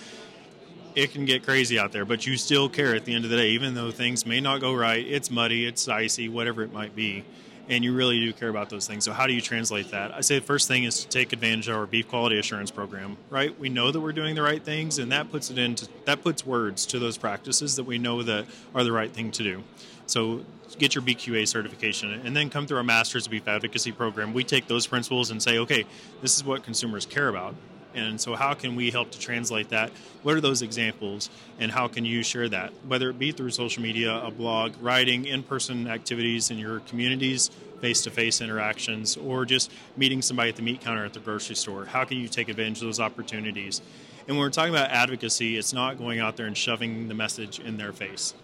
it 0.95 1.11
can 1.11 1.25
get 1.25 1.42
crazy 1.42 1.76
out 1.76 1.90
there, 1.90 2.04
but 2.04 2.25
you 2.25 2.37
still 2.37 2.69
care 2.69 2.95
at 2.95 3.04
the 3.04 3.14
end 3.14 3.25
of 3.25 3.33
the 3.33 3.37
day, 3.37 3.49
even 3.49 3.75
though 3.75 3.90
things 3.90 4.25
may 4.25 4.38
not 4.38 4.61
go 4.61 4.73
right. 4.73 5.04
It's 5.04 5.28
muddy, 5.28 5.66
it's 5.66 5.88
icy, 5.88 6.28
whatever 6.28 6.62
it 6.62 6.73
might 6.73 6.95
be 6.95 7.25
and 7.69 7.85
you 7.85 7.95
really 7.95 8.19
do 8.21 8.33
care 8.33 8.49
about 8.49 8.71
those 8.71 8.87
things. 8.87 9.04
So 9.04 9.12
how 9.12 9.26
do 9.26 9.33
you 9.33 9.40
translate 9.40 9.90
that? 9.90 10.12
I 10.12 10.21
say 10.21 10.38
the 10.38 10.45
first 10.45 10.69
thing 10.69 10.85
is 10.85 11.04
to 11.04 11.09
take 11.09 11.33
advantage 11.33 11.69
of 11.69 11.76
our 11.76 11.87
beef 11.87 12.09
quality 12.09 12.38
assurance 12.38 12.71
program. 12.71 13.16
Right, 13.31 13.59
we 13.59 13.69
know 13.69 13.90
that 13.90 14.00
we're 14.00 14.12
doing 14.12 14.35
the 14.35 14.42
right 14.42 14.62
things, 14.62 14.99
and 14.99 15.12
that 15.12 15.31
puts 15.31 15.50
it 15.50 15.59
into 15.59 15.88
that 16.04 16.23
puts 16.23 16.45
words 16.45 16.87
to 16.87 16.99
those 16.99 17.16
practices 17.16 17.76
that 17.76 17.85
we 17.85 17.99
know 17.99 18.23
that 18.23 18.47
are 18.75 18.85
the 18.85 18.92
right 18.92 19.12
thing 19.12 19.31
to 19.33 19.42
do. 19.42 19.62
So 20.07 20.45
get 20.78 20.95
your 20.95 21.02
BQA 21.02 21.47
certification, 21.47 22.12
and 22.12 22.35
then 22.37 22.50
come 22.50 22.66
through 22.66 22.78
our 22.78 22.85
Masters 22.85 23.26
of 23.26 23.31
Beef 23.31 23.47
Advocacy 23.47 23.92
program. 23.92 24.33
We 24.33 24.45
take 24.45 24.66
those 24.66 24.87
principles 24.87 25.31
and 25.31 25.42
say, 25.42 25.59
okay, 25.59 25.85
this 26.21 26.37
is 26.37 26.45
what 26.45 26.62
consumers 26.64 27.07
care 27.07 27.28
about. 27.28 27.54
And 27.94 28.20
so, 28.20 28.34
how 28.34 28.54
can 28.54 28.75
we 28.76 28.90
help 28.90 29.11
to 29.12 29.18
translate 29.18 29.68
that? 29.70 29.90
What 30.22 30.34
are 30.34 30.40
those 30.40 30.62
examples, 30.62 31.30
and 31.58 31.70
how 31.70 31.88
can 31.88 32.04
you 32.04 32.22
share 32.22 32.49
that? 32.49 32.72
Whether 32.87 33.11
it 33.11 33.18
be 33.18 33.32
through 33.32 33.50
social 33.50 33.82
media, 33.82 34.14
a 34.14 34.30
blog, 34.30 34.75
writing, 34.80 35.25
in 35.26 35.42
person 35.42 35.87
activities 35.88 36.50
in 36.50 36.58
your 36.58 36.80
communities, 36.80 37.50
face 37.80 38.02
to 38.02 38.11
face 38.11 38.40
interactions, 38.40 39.16
or 39.16 39.44
just 39.44 39.72
meeting 39.96 40.22
somebody 40.22 40.50
at 40.50 40.56
the 40.56 40.62
meat 40.62 40.80
counter 40.80 41.04
at 41.04 41.12
the 41.12 41.20
grocery 41.20 41.56
store. 41.56 41.84
How 41.84 42.04
can 42.04 42.18
you 42.18 42.28
take 42.28 42.49
advantage 42.49 42.78
of 42.78 42.87
those 42.87 43.00
opportunities? 43.00 43.82
And 44.28 44.37
when 44.37 44.46
we're 44.46 44.50
talking 44.50 44.72
about 44.72 44.90
advocacy, 44.90 45.56
it's 45.56 45.72
not 45.72 45.99
going 45.99 46.20
out 46.20 46.37
there 46.37 46.46
and 46.46 46.56
shoving 46.56 47.08
the 47.08 47.14
message 47.14 47.58
in 47.58 47.76
their 47.76 47.92
face. 47.92 48.34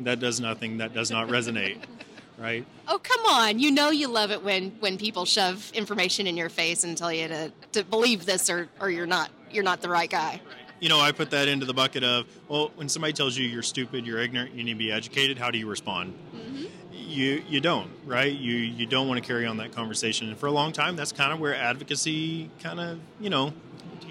That 0.00 0.20
does 0.20 0.40
nothing, 0.40 0.78
that 0.78 0.94
does 0.94 1.10
not 1.10 1.28
resonate 1.28 1.78
right? 2.38 2.66
Oh, 2.88 2.98
come 2.98 3.24
on. 3.26 3.58
You 3.58 3.70
know 3.70 3.90
you 3.90 4.08
love 4.08 4.30
it 4.30 4.42
when 4.42 4.70
when 4.80 4.98
people 4.98 5.24
shove 5.24 5.70
information 5.74 6.26
in 6.26 6.36
your 6.36 6.48
face 6.48 6.84
and 6.84 6.96
tell 6.96 7.12
you 7.12 7.28
to, 7.28 7.52
to 7.72 7.84
believe 7.84 8.26
this 8.26 8.50
or, 8.50 8.68
or 8.80 8.90
you're 8.90 9.06
not 9.06 9.30
you're 9.50 9.64
not 9.64 9.80
the 9.80 9.88
right 9.88 10.10
guy. 10.10 10.40
You 10.80 10.88
know, 10.88 11.00
I 11.00 11.12
put 11.12 11.30
that 11.30 11.48
into 11.48 11.64
the 11.64 11.72
bucket 11.72 12.04
of, 12.04 12.26
well, 12.48 12.70
when 12.74 12.88
somebody 12.88 13.12
tells 13.12 13.38
you 13.38 13.46
you're 13.46 13.62
stupid, 13.62 14.06
you're 14.06 14.20
ignorant, 14.20 14.54
you 14.54 14.64
need 14.64 14.72
to 14.72 14.78
be 14.78 14.92
educated, 14.92 15.38
how 15.38 15.50
do 15.50 15.56
you 15.56 15.66
respond? 15.66 16.14
Mm-hmm. 16.34 16.64
You 16.92 17.42
you 17.48 17.60
don't, 17.60 17.90
right? 18.04 18.32
You 18.32 18.54
you 18.54 18.86
don't 18.86 19.08
want 19.08 19.22
to 19.22 19.26
carry 19.26 19.46
on 19.46 19.58
that 19.58 19.72
conversation. 19.72 20.28
And 20.28 20.36
for 20.36 20.46
a 20.46 20.52
long 20.52 20.72
time, 20.72 20.96
that's 20.96 21.12
kind 21.12 21.32
of 21.32 21.40
where 21.40 21.54
advocacy 21.54 22.50
kind 22.62 22.80
of, 22.80 22.98
you 23.20 23.30
know, 23.30 23.52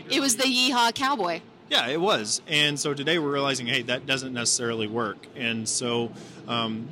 it 0.10 0.20
was 0.20 0.38
the 0.38 0.44
yeehaw 0.44 0.94
cowboy. 0.96 1.42
Yeah, 1.70 1.88
it 1.88 2.00
was. 2.00 2.42
And 2.48 2.80
so 2.80 2.94
today 2.94 3.18
we're 3.20 3.32
realizing, 3.32 3.68
hey, 3.68 3.82
that 3.84 4.06
doesn't 4.06 4.34
necessarily 4.34 4.86
work. 4.86 5.26
And 5.36 5.68
so 5.68 6.12
um, 6.48 6.88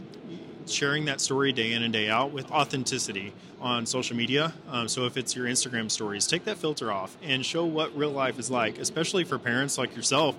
sharing 0.69 1.05
that 1.05 1.21
story 1.21 1.51
day 1.51 1.73
in 1.73 1.83
and 1.83 1.93
day 1.93 2.09
out 2.09 2.31
with 2.31 2.51
authenticity 2.51 3.33
on 3.59 3.85
social 3.85 4.15
media. 4.15 4.53
Um, 4.69 4.87
so 4.87 5.05
if 5.05 5.17
it's 5.17 5.35
your 5.35 5.45
Instagram 5.45 5.89
stories, 5.89 6.27
take 6.27 6.45
that 6.45 6.57
filter 6.57 6.91
off 6.91 7.15
and 7.21 7.45
show 7.45 7.65
what 7.65 7.95
real 7.95 8.11
life 8.11 8.39
is 8.39 8.49
like, 8.49 8.79
especially 8.79 9.23
for 9.23 9.37
parents 9.37 9.77
like 9.77 9.95
yourself. 9.95 10.35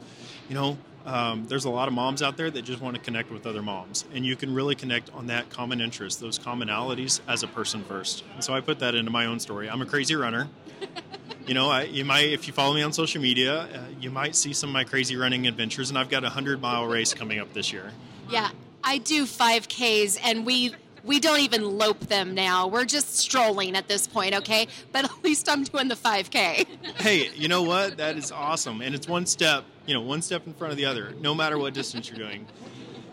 You 0.49 0.55
know, 0.55 0.79
um, 1.05 1.47
there's 1.47 1.65
a 1.65 1.71
lot 1.71 1.89
of 1.89 1.95
moms 1.95 2.23
out 2.23 2.37
there 2.37 2.51
that 2.51 2.63
just 2.63 2.81
want 2.81 2.97
to 2.97 3.03
connect 3.03 3.31
with 3.31 3.47
other 3.47 3.63
moms, 3.63 4.05
and 4.15 4.25
you 4.25 4.37
can 4.37 4.55
really 4.55 4.75
connect 4.75 5.11
on 5.13 5.27
that 5.29 5.51
common 5.51 5.81
interest, 5.81 6.21
those 6.21 6.39
commonalities 6.39 7.21
as 7.29 7.43
a 7.43 7.49
person 7.49 7.83
first. 7.85 8.25
And 8.35 8.45
so 8.45 8.55
I 8.55 8.61
put 8.61 8.79
that 8.81 8.95
into 8.95 9.11
my 9.11 9.27
own 9.27 9.41
story. 9.41 9.69
I'm 9.69 9.83
a 9.83 9.87
crazy 9.87 10.15
runner. 10.15 10.49
you 11.47 11.55
know, 11.55 11.71
I, 11.71 11.85
you 11.85 12.05
might 12.05 12.29
if 12.29 12.47
you 12.47 12.53
follow 12.53 12.75
me 12.75 12.83
on 12.83 12.93
social 12.93 13.21
media, 13.21 13.63
uh, 13.63 13.85
you 14.01 14.11
might 14.11 14.37
see 14.37 14.53
some 14.53 14.71
of 14.71 14.75
my 14.75 14.85
crazy 14.85 15.17
running 15.17 15.47
adventures, 15.47 15.91
and 15.91 15.99
I've 15.99 16.11
got 16.11 16.25
a 16.25 16.31
hundred 16.31 16.61
mile 16.61 16.87
race 16.87 17.15
coming 17.15 17.39
up 17.39 17.53
this 17.53 17.73
year. 17.73 17.91
Yeah, 18.31 18.51
I 18.85 18.99
do 18.99 19.25
5Ks 19.25 20.19
and 20.23 20.45
we 20.45 20.75
we 21.05 21.19
don't 21.19 21.41
even 21.41 21.79
lope 21.79 22.01
them 22.01 22.35
now. 22.35 22.69
We're 22.69 22.85
just 22.85 23.17
strolling 23.17 23.75
at 23.77 23.89
this 23.89 24.07
point, 24.07 24.35
okay? 24.37 24.69
But 24.93 25.05
at 25.05 25.25
least 25.25 25.49
I'm 25.49 25.65
doing 25.65 25.89
the 25.89 25.97
5K. 25.97 26.67
hey, 26.99 27.31
you 27.35 27.49
know 27.49 27.63
what? 27.63 27.97
That 27.97 28.17
is 28.17 28.31
awesome. 28.31 28.81
And 28.81 28.95
it's 28.95 29.09
one 29.09 29.27
step, 29.27 29.65
you 29.87 29.95
know, 29.95 30.01
one 30.01 30.23
step 30.23 30.47
in 30.47 30.55
front 30.55 30.71
of 30.71 30.77
the 30.77 30.85
other, 30.85 31.13
no 31.21 31.35
matter 31.35 31.59
what 31.59 31.75
distance 31.75 32.09
you're 32.09 32.19
doing. 32.19 32.47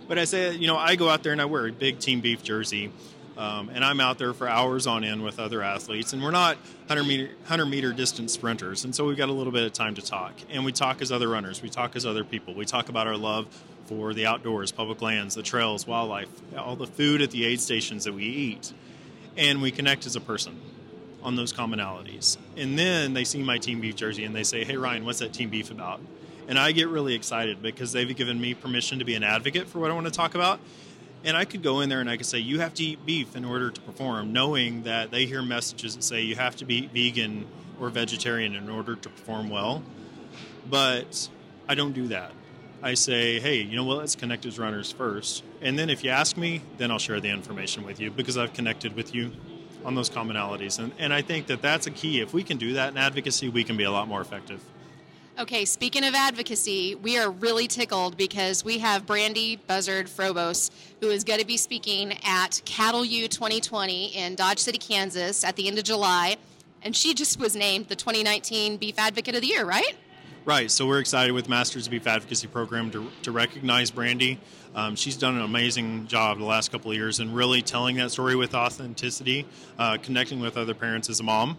But 0.07 0.19
I 0.19 0.25
say, 0.25 0.55
you 0.55 0.67
know, 0.67 0.77
I 0.77 0.95
go 0.95 1.09
out 1.09 1.23
there 1.23 1.31
and 1.31 1.41
I 1.41 1.45
wear 1.45 1.67
a 1.67 1.71
big 1.71 1.99
Team 1.99 2.21
Beef 2.21 2.43
jersey. 2.43 2.91
Um, 3.37 3.69
and 3.73 3.85
I'm 3.85 4.01
out 4.01 4.17
there 4.17 4.33
for 4.33 4.49
hours 4.49 4.85
on 4.85 5.05
end 5.05 5.23
with 5.23 5.39
other 5.39 5.63
athletes, 5.63 6.11
and 6.11 6.21
we're 6.21 6.29
not 6.29 6.57
100 6.87 7.03
meter, 7.05 7.27
100 7.27 7.65
meter 7.67 7.93
distance 7.93 8.33
sprinters, 8.33 8.83
and 8.83 8.93
so 8.93 9.05
we've 9.05 9.15
got 9.15 9.29
a 9.29 9.31
little 9.31 9.53
bit 9.53 9.63
of 9.63 9.71
time 9.71 9.95
to 9.95 10.01
talk. 10.01 10.33
And 10.49 10.65
we 10.65 10.73
talk 10.73 11.01
as 11.01 11.09
other 11.09 11.29
runners, 11.29 11.61
we 11.61 11.69
talk 11.69 11.95
as 11.95 12.05
other 12.05 12.25
people, 12.25 12.53
we 12.53 12.65
talk 12.65 12.89
about 12.89 13.07
our 13.07 13.15
love 13.15 13.47
for 13.89 14.13
the 14.13 14.27
outdoors, 14.27 14.71
public 14.71 15.01
lands, 15.01 15.33
the 15.33 15.41
trails, 15.41 15.87
wildlife, 15.87 16.29
all 16.55 16.75
the 16.75 16.85
food 16.85 17.23
at 17.23 17.31
the 17.31 17.43
aid 17.43 17.59
stations 17.59 18.03
that 18.03 18.13
we 18.13 18.23
eat. 18.23 18.71
And 19.35 19.63
we 19.63 19.71
connect 19.71 20.05
as 20.05 20.15
a 20.15 20.21
person 20.21 20.59
on 21.23 21.35
those 21.35 21.51
commonalities. 21.51 22.37
And 22.55 22.77
then 22.77 23.15
they 23.15 23.23
see 23.23 23.41
my 23.41 23.57
Team 23.57 23.81
Beef 23.81 23.95
jersey 23.95 24.25
and 24.25 24.35
they 24.35 24.43
say, 24.43 24.63
Hey, 24.63 24.77
Ryan, 24.77 25.05
what's 25.05 25.19
that 25.19 25.33
Team 25.33 25.49
Beef 25.49 25.71
about? 25.71 26.01
And 26.47 26.59
I 26.59 26.71
get 26.71 26.87
really 26.87 27.15
excited 27.15 27.63
because 27.63 27.91
they've 27.91 28.15
given 28.15 28.39
me 28.39 28.53
permission 28.53 28.99
to 28.99 29.05
be 29.05 29.15
an 29.15 29.23
advocate 29.23 29.67
for 29.67 29.79
what 29.79 29.89
I 29.89 29.95
want 29.95 30.05
to 30.05 30.11
talk 30.11 30.35
about. 30.35 30.59
And 31.23 31.35
I 31.35 31.45
could 31.45 31.63
go 31.63 31.81
in 31.81 31.89
there 31.89 31.99
and 31.99 32.09
I 32.09 32.17
could 32.17 32.27
say, 32.27 32.37
You 32.37 32.59
have 32.59 32.75
to 32.75 32.83
eat 32.83 33.03
beef 33.07 33.35
in 33.35 33.43
order 33.43 33.71
to 33.71 33.81
perform, 33.81 34.33
knowing 34.33 34.83
that 34.83 35.09
they 35.09 35.25
hear 35.25 35.41
messages 35.41 35.95
that 35.95 36.03
say 36.03 36.21
you 36.21 36.35
have 36.35 36.55
to 36.57 36.65
be 36.65 36.85
vegan 36.87 37.47
or 37.81 37.89
vegetarian 37.89 38.53
in 38.53 38.69
order 38.69 38.95
to 38.95 39.09
perform 39.09 39.49
well. 39.49 39.81
But 40.69 41.27
I 41.67 41.73
don't 41.73 41.93
do 41.93 42.09
that. 42.09 42.31
I 42.81 42.93
say, 42.93 43.39
hey, 43.39 43.61
you 43.61 43.75
know 43.75 43.83
what, 43.83 43.97
let's 43.97 44.15
connect 44.15 44.45
as 44.45 44.57
runners 44.57 44.91
first. 44.91 45.43
And 45.61 45.77
then 45.77 45.89
if 45.89 46.03
you 46.03 46.11
ask 46.11 46.37
me, 46.37 46.61
then 46.77 46.91
I'll 46.91 46.99
share 46.99 47.19
the 47.19 47.29
information 47.29 47.85
with 47.85 47.99
you 47.99 48.09
because 48.09 48.37
I've 48.37 48.53
connected 48.53 48.95
with 48.95 49.13
you 49.13 49.31
on 49.83 49.95
those 49.95 50.09
commonalities. 50.09 50.79
And, 50.79 50.93
and 50.97 51.13
I 51.13 51.21
think 51.21 51.47
that 51.47 51.61
that's 51.61 51.87
a 51.87 51.91
key. 51.91 52.21
If 52.21 52.33
we 52.33 52.41
can 52.41 52.57
do 52.57 52.73
that 52.73 52.91
in 52.91 52.97
advocacy, 52.97 53.49
we 53.49 53.65
can 53.65 53.75
be 53.75 53.83
a 53.83 53.91
lot 53.91 54.07
more 54.07 54.21
effective. 54.21 54.61
Okay, 55.37 55.63
speaking 55.65 56.03
of 56.03 56.13
advocacy, 56.15 56.95
we 56.95 57.17
are 57.17 57.29
really 57.31 57.67
tickled 57.67 58.17
because 58.17 58.63
we 58.63 58.79
have 58.79 59.05
Brandi 59.05 59.57
Buzzard 59.67 60.09
Frobose, 60.09 60.69
who 60.99 61.09
is 61.09 61.23
going 61.23 61.39
to 61.39 61.45
be 61.45 61.55
speaking 61.55 62.17
at 62.25 62.61
Cattle 62.65 63.05
U 63.05 63.27
2020 63.27 64.07
in 64.07 64.35
Dodge 64.35 64.59
City, 64.59 64.77
Kansas 64.77 65.43
at 65.43 65.55
the 65.55 65.67
end 65.67 65.77
of 65.77 65.85
July. 65.85 66.37
And 66.81 66.95
she 66.95 67.13
just 67.13 67.39
was 67.39 67.55
named 67.55 67.87
the 67.87 67.95
2019 67.95 68.77
Beef 68.77 68.97
Advocate 68.97 69.35
of 69.35 69.41
the 69.41 69.47
Year, 69.47 69.65
right? 69.65 69.95
Right. 70.45 70.71
So 70.71 70.87
we're 70.87 70.99
excited 70.99 71.33
with 71.33 71.49
Masters 71.49 71.85
of 71.85 71.91
Beef 71.91 72.07
Advocacy 72.07 72.47
Program 72.47 72.89
to, 72.91 73.09
to 73.23 73.31
recognize 73.31 73.91
Brandi. 73.91 74.37
Um, 74.73 74.95
she's 74.95 75.17
done 75.17 75.35
an 75.35 75.41
amazing 75.41 76.07
job 76.07 76.37
the 76.37 76.45
last 76.45 76.71
couple 76.71 76.91
of 76.91 76.97
years 76.97 77.19
and 77.19 77.35
really 77.35 77.61
telling 77.61 77.97
that 77.97 78.11
story 78.11 78.35
with 78.35 78.55
authenticity, 78.55 79.45
uh, 79.77 79.97
connecting 80.01 80.39
with 80.39 80.57
other 80.57 80.73
parents 80.73 81.09
as 81.09 81.19
a 81.19 81.23
mom. 81.23 81.57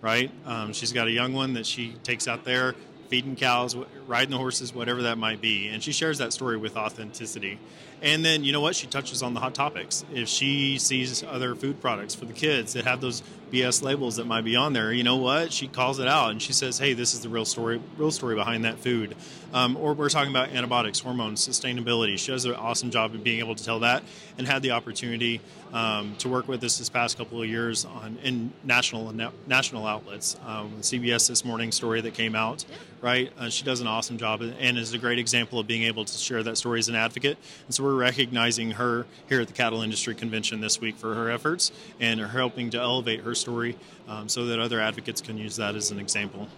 Right. 0.00 0.30
Um, 0.46 0.72
she's 0.72 0.92
got 0.92 1.06
a 1.06 1.10
young 1.10 1.32
one 1.32 1.54
that 1.54 1.64
she 1.64 1.94
takes 2.02 2.26
out 2.26 2.44
there 2.44 2.74
feeding 3.08 3.36
cows, 3.36 3.76
riding 4.06 4.30
the 4.30 4.36
horses, 4.36 4.74
whatever 4.74 5.02
that 5.02 5.16
might 5.16 5.40
be. 5.40 5.68
And 5.68 5.82
she 5.82 5.92
shares 5.92 6.18
that 6.18 6.32
story 6.32 6.56
with 6.56 6.76
authenticity. 6.76 7.58
And 8.02 8.24
then, 8.24 8.44
you 8.44 8.52
know 8.52 8.60
what? 8.60 8.76
She 8.76 8.86
touches 8.86 9.22
on 9.22 9.34
the 9.34 9.40
hot 9.40 9.54
topics. 9.54 10.04
If 10.12 10.28
she 10.28 10.78
sees 10.78 11.24
other 11.24 11.54
food 11.54 11.80
products 11.80 12.14
for 12.14 12.26
the 12.26 12.32
kids 12.32 12.74
that 12.74 12.84
have 12.84 13.00
those 13.00 13.22
BS 13.50 13.82
labels 13.82 14.16
that 14.16 14.26
might 14.26 14.44
be 14.44 14.56
on 14.56 14.72
there, 14.72 14.92
you 14.92 15.02
know 15.02 15.16
what? 15.16 15.52
She 15.52 15.68
calls 15.68 15.98
it 15.98 16.06
out 16.06 16.30
and 16.30 16.40
she 16.40 16.52
says, 16.52 16.78
"Hey, 16.78 16.92
this 16.92 17.14
is 17.14 17.20
the 17.20 17.28
real 17.28 17.44
story, 17.44 17.80
real 17.96 18.10
story 18.10 18.34
behind 18.34 18.64
that 18.64 18.78
food." 18.78 19.16
Um, 19.52 19.76
or 19.78 19.94
we're 19.94 20.10
talking 20.10 20.30
about 20.30 20.50
antibiotics, 20.50 21.00
hormones, 21.00 21.46
sustainability. 21.46 22.18
She 22.18 22.30
does 22.30 22.44
an 22.44 22.54
awesome 22.54 22.90
job 22.90 23.14
of 23.14 23.24
being 23.24 23.38
able 23.38 23.54
to 23.54 23.64
tell 23.64 23.80
that, 23.80 24.02
and 24.36 24.46
had 24.46 24.62
the 24.62 24.72
opportunity 24.72 25.40
um, 25.72 26.14
to 26.18 26.28
work 26.28 26.46
with 26.48 26.62
us 26.62 26.78
this 26.78 26.88
past 26.90 27.16
couple 27.16 27.40
of 27.40 27.48
years 27.48 27.84
on 27.84 28.18
in 28.22 28.52
national 28.64 29.12
national 29.46 29.86
outlets. 29.86 30.36
Um, 30.44 30.72
CBS 30.80 31.28
this 31.28 31.44
morning 31.44 31.72
story 31.72 32.02
that 32.02 32.14
came 32.14 32.34
out, 32.34 32.64
right? 33.00 33.32
Uh, 33.38 33.48
she 33.48 33.64
does 33.64 33.80
an 33.80 33.86
awesome 33.86 34.18
job 34.18 34.42
and 34.42 34.76
is 34.76 34.92
a 34.92 34.98
great 34.98 35.18
example 35.18 35.58
of 35.58 35.66
being 35.66 35.84
able 35.84 36.04
to 36.04 36.18
share 36.18 36.42
that 36.42 36.58
story 36.58 36.78
as 36.78 36.88
an 36.88 36.94
advocate. 36.94 37.38
And 37.66 37.74
so 37.74 37.84
we're 37.88 37.94
recognizing 37.94 38.72
her 38.72 39.06
here 39.30 39.40
at 39.40 39.46
the 39.46 39.52
Cattle 39.54 39.80
Industry 39.80 40.14
Convention 40.14 40.60
this 40.60 40.78
week 40.78 40.96
for 40.98 41.14
her 41.14 41.30
efforts 41.30 41.72
and 42.00 42.20
are 42.20 42.28
helping 42.28 42.68
to 42.70 42.78
elevate 42.78 43.20
her 43.20 43.34
story 43.34 43.76
um, 44.06 44.28
so 44.28 44.44
that 44.44 44.58
other 44.58 44.78
advocates 44.78 45.22
can 45.22 45.38
use 45.38 45.56
that 45.56 45.74
as 45.74 45.90
an 45.90 45.98
example. 45.98 46.48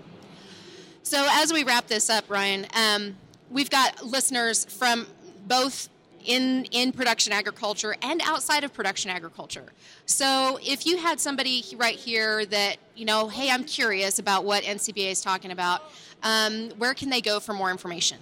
So, 1.04 1.24
as 1.30 1.52
we 1.52 1.62
wrap 1.62 1.86
this 1.86 2.10
up, 2.10 2.28
Ryan, 2.28 2.66
um, 2.74 3.16
we've 3.48 3.70
got 3.70 4.04
listeners 4.04 4.64
from 4.64 5.06
both 5.46 5.88
in 6.24 6.64
in 6.72 6.90
production 6.90 7.32
agriculture 7.32 7.94
and 8.02 8.20
outside 8.24 8.64
of 8.64 8.74
production 8.74 9.10
agriculture. 9.12 9.72
So, 10.06 10.58
if 10.62 10.84
you 10.84 10.96
had 10.96 11.20
somebody 11.20 11.64
right 11.76 11.96
here 11.96 12.44
that 12.46 12.78
you 12.96 13.04
know, 13.04 13.28
hey, 13.28 13.52
I'm 13.52 13.64
curious 13.64 14.18
about 14.18 14.44
what 14.44 14.64
NCBA 14.64 15.12
is 15.12 15.20
talking 15.20 15.52
about, 15.52 15.82
um, 16.24 16.70
where 16.70 16.92
can 16.92 17.08
they 17.08 17.20
go 17.20 17.38
for 17.38 17.54
more 17.54 17.70
information? 17.70 18.18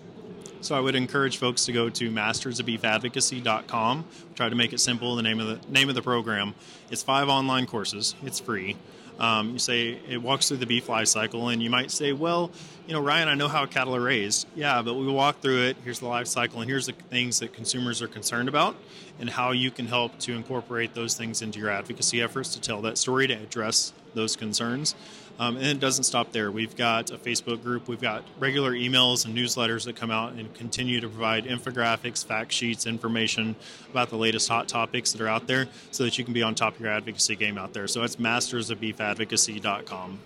So 0.61 0.77
I 0.77 0.81
would 0.81 0.97
encourage 0.97 1.39
folks 1.39 1.67
to 1.67 1.73
go 1.73 1.89
to 1.89 2.11
mastersofbeefadvocacy.com. 2.11 4.05
Try 4.35 4.49
to 4.49 4.55
make 4.55 4.73
it 4.73 4.81
simple. 4.81 5.15
The 5.15 5.23
name 5.23 5.39
of 5.41 5.47
the 5.47 5.71
name 5.71 5.89
of 5.89 5.95
the 5.95 6.03
program. 6.03 6.55
It's 6.91 7.03
five 7.03 7.29
online 7.29 7.67
courses. 7.67 8.15
It's 8.25 8.41
free. 8.41 8.77
Um, 9.19 9.51
you 9.53 9.59
say 9.59 10.01
it 10.09 10.23
walks 10.23 10.49
through 10.49 10.59
the 10.59 10.67
beef 10.67 10.89
life 10.89 11.09
cycle, 11.09 11.49
and 11.49 11.63
you 11.63 11.71
might 11.71 11.91
say, 11.91 12.13
well, 12.13 12.51
you 12.89 12.95
know, 12.95 13.03
Ryan, 13.03 13.29
I 13.29 13.35
know 13.35 13.49
how 13.49 13.67
cattle 13.67 13.95
are 13.95 14.01
raised. 14.01 14.47
Yeah, 14.55 14.81
but 14.81 14.95
we 14.95 15.07
walk 15.07 15.43
through 15.43 15.65
it. 15.65 15.77
Here's 15.85 15.99
the 15.99 16.07
life 16.07 16.27
cycle, 16.27 16.63
and 16.63 16.71
here's 16.71 16.87
the 16.87 16.93
things 16.93 17.39
that 17.41 17.53
consumers 17.53 18.01
are 18.01 18.09
concerned 18.09 18.49
about, 18.49 18.77
and 19.21 19.29
how 19.29 19.51
you 19.51 19.71
can 19.71 19.87
help 19.87 20.19
to 20.21 20.33
incorporate 20.33 20.95
those 20.95 21.15
things 21.15 21.43
into 21.43 21.59
your 21.59 21.69
advocacy 21.69 22.23
efforts 22.23 22.55
to 22.55 22.61
tell 22.63 22.81
that 22.81 22.97
story 22.97 23.27
to 23.27 23.35
address 23.35 23.93
those 24.15 24.37
concerns. 24.37 24.95
Um, 25.39 25.57
and 25.57 25.67
it 25.67 25.81
doesn't 25.81 26.05
stop 26.05 26.33
there. 26.33 26.51
We've 26.51 26.75
got 26.75 27.11
a 27.11 27.19
Facebook 27.19 27.63
group, 27.63 27.89
we've 27.89 28.01
got 28.01 28.25
regular 28.39 28.73
emails 28.73 29.27
and 29.27 29.37
newsletters 29.37 29.85
that 29.85 29.95
come 29.95 30.11
out 30.11 30.33
and 30.33 30.55
continue 30.55 31.03
to 31.03 31.11
provide 31.11 31.45
infographics, 31.45 32.25
fact 32.25 32.53
sheets, 32.53 32.87
information 32.87 33.55
about 33.91 34.09
the 34.09 34.17
latest 34.17 34.49
hot 34.49 34.67
topics 34.67 35.13
that 35.13 35.21
are 35.21 35.29
out 35.29 35.47
there 35.47 35.69
so 35.91 36.05
that 36.05 36.17
you 36.17 36.25
can 36.25 36.33
be 36.33 36.43
on 36.43 36.55
top 36.55 36.77
of 36.77 36.81
your 36.81 36.91
advocacy 36.91 37.37
game 37.37 37.59
out 37.59 37.75
there. 37.75 37.87
So 37.87 38.03
it's 38.03 38.17
mastersofbeefadvocacy.com. 38.17 40.21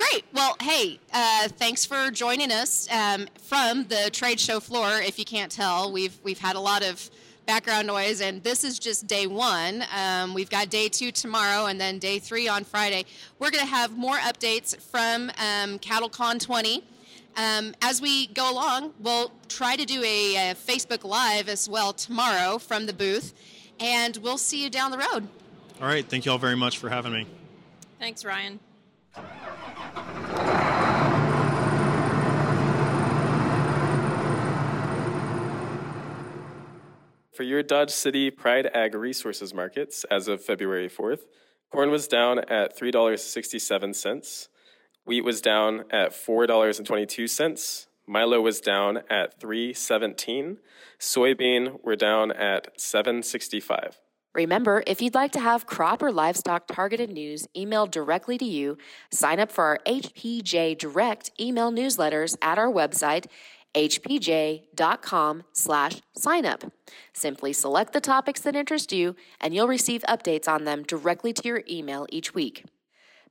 Great. 0.00 0.24
Well, 0.32 0.56
hey, 0.62 0.98
uh, 1.12 1.48
thanks 1.48 1.84
for 1.84 2.10
joining 2.10 2.50
us 2.50 2.88
um, 2.90 3.26
from 3.42 3.84
the 3.84 4.08
trade 4.10 4.40
show 4.40 4.58
floor. 4.58 4.88
If 4.94 5.18
you 5.18 5.26
can't 5.26 5.52
tell, 5.52 5.92
we've 5.92 6.18
we've 6.24 6.38
had 6.38 6.56
a 6.56 6.60
lot 6.60 6.82
of 6.82 7.10
background 7.44 7.86
noise, 7.86 8.22
and 8.22 8.42
this 8.42 8.64
is 8.64 8.78
just 8.78 9.06
day 9.06 9.26
one. 9.26 9.84
Um, 9.94 10.32
we've 10.32 10.48
got 10.48 10.70
day 10.70 10.88
two 10.88 11.12
tomorrow, 11.12 11.66
and 11.66 11.78
then 11.78 11.98
day 11.98 12.18
three 12.18 12.48
on 12.48 12.64
Friday. 12.64 13.04
We're 13.38 13.50
going 13.50 13.64
to 13.64 13.70
have 13.70 13.94
more 13.98 14.16
updates 14.16 14.74
from 14.80 15.28
um, 15.38 15.78
CattleCon 15.78 16.40
20. 16.40 16.82
Um, 17.36 17.74
as 17.82 18.00
we 18.00 18.28
go 18.28 18.50
along, 18.50 18.94
we'll 19.00 19.30
try 19.48 19.76
to 19.76 19.84
do 19.84 20.02
a, 20.02 20.50
a, 20.50 20.54
Facebook 20.54 21.04
Live 21.04 21.50
as 21.50 21.68
well 21.68 21.92
tomorrow 21.92 22.56
from 22.56 22.86
the 22.86 22.94
booth, 22.94 23.34
and 23.78 24.16
we'll 24.16 24.38
see 24.38 24.64
you 24.64 24.70
down 24.70 24.92
the 24.92 24.98
road. 24.98 25.28
All 25.78 25.86
right. 25.86 26.08
Thank 26.08 26.24
you 26.24 26.32
all 26.32 26.38
very 26.38 26.56
much 26.56 26.78
for 26.78 26.88
having 26.88 27.12
me. 27.12 27.26
Thanks, 27.98 28.24
Ryan. 28.24 28.60
For 37.40 37.44
your 37.44 37.62
Dodge 37.62 37.90
City 37.90 38.30
Pride 38.30 38.68
Ag 38.74 38.94
Resources 38.94 39.54
markets 39.54 40.04
as 40.10 40.28
of 40.28 40.44
February 40.44 40.90
4th, 40.90 41.20
corn 41.72 41.90
was 41.90 42.06
down 42.06 42.40
at 42.40 42.78
$3.67, 42.78 44.48
wheat 45.06 45.24
was 45.24 45.40
down 45.40 45.84
at 45.90 46.10
$4.22, 46.10 47.86
Milo 48.06 48.42
was 48.42 48.60
down 48.60 48.98
at 49.08 49.40
317, 49.40 50.58
soybean 50.98 51.82
were 51.82 51.96
down 51.96 52.30
at 52.30 52.78
765. 52.78 53.98
Remember, 54.34 54.84
if 54.86 55.00
you'd 55.00 55.14
like 55.14 55.32
to 55.32 55.40
have 55.40 55.66
crop 55.66 56.02
or 56.02 56.12
livestock 56.12 56.68
targeted 56.68 57.10
news 57.10 57.48
emailed 57.56 57.90
directly 57.90 58.36
to 58.36 58.44
you, 58.44 58.76
sign 59.10 59.40
up 59.40 59.50
for 59.50 59.64
our 59.64 59.80
HPJ 59.86 60.78
Direct 60.78 61.30
email 61.40 61.72
newsletters 61.72 62.36
at 62.40 62.58
our 62.58 62.70
website 62.70 63.26
hpj.com 63.74 65.44
slash 65.52 66.00
signup. 66.18 66.70
Simply 67.12 67.52
select 67.52 67.92
the 67.92 68.00
topics 68.00 68.40
that 68.42 68.56
interest 68.56 68.92
you, 68.92 69.14
and 69.40 69.54
you'll 69.54 69.68
receive 69.68 70.02
updates 70.08 70.48
on 70.48 70.64
them 70.64 70.82
directly 70.82 71.32
to 71.32 71.46
your 71.46 71.62
email 71.68 72.06
each 72.10 72.34
week. 72.34 72.64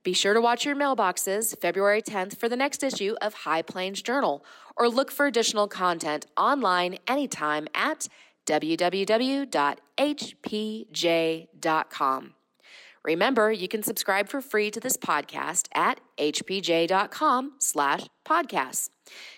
Be 0.04 0.14
sure 0.14 0.34
to 0.34 0.42
watch 0.42 0.66
your 0.66 0.76
mailboxes 0.76 1.60
February 1.60 2.02
10th 2.02 2.38
for 2.38 2.48
the 2.48 2.56
next 2.56 2.84
issue 2.84 3.16
of 3.22 3.34
High 3.34 3.62
Plains 3.62 4.02
Journal, 4.02 4.46
or 4.78 4.88
look 4.88 5.12
for 5.12 5.26
additional 5.26 5.68
content 5.68 6.26
online 6.38 6.98
anytime 7.08 7.68
at 7.76 8.08
www.hpj.com. 8.46 9.50
Remember, 13.04 13.52
you 13.52 13.68
can 13.68 13.82
subscribe 13.82 14.28
for 14.28 14.42
free 14.42 14.70
to 14.72 14.80
this 14.80 14.98
podcast 14.98 15.68
at 15.74 16.00
hpj.com 16.18 17.54
slash 17.60 18.02
podcasts. 18.26 18.90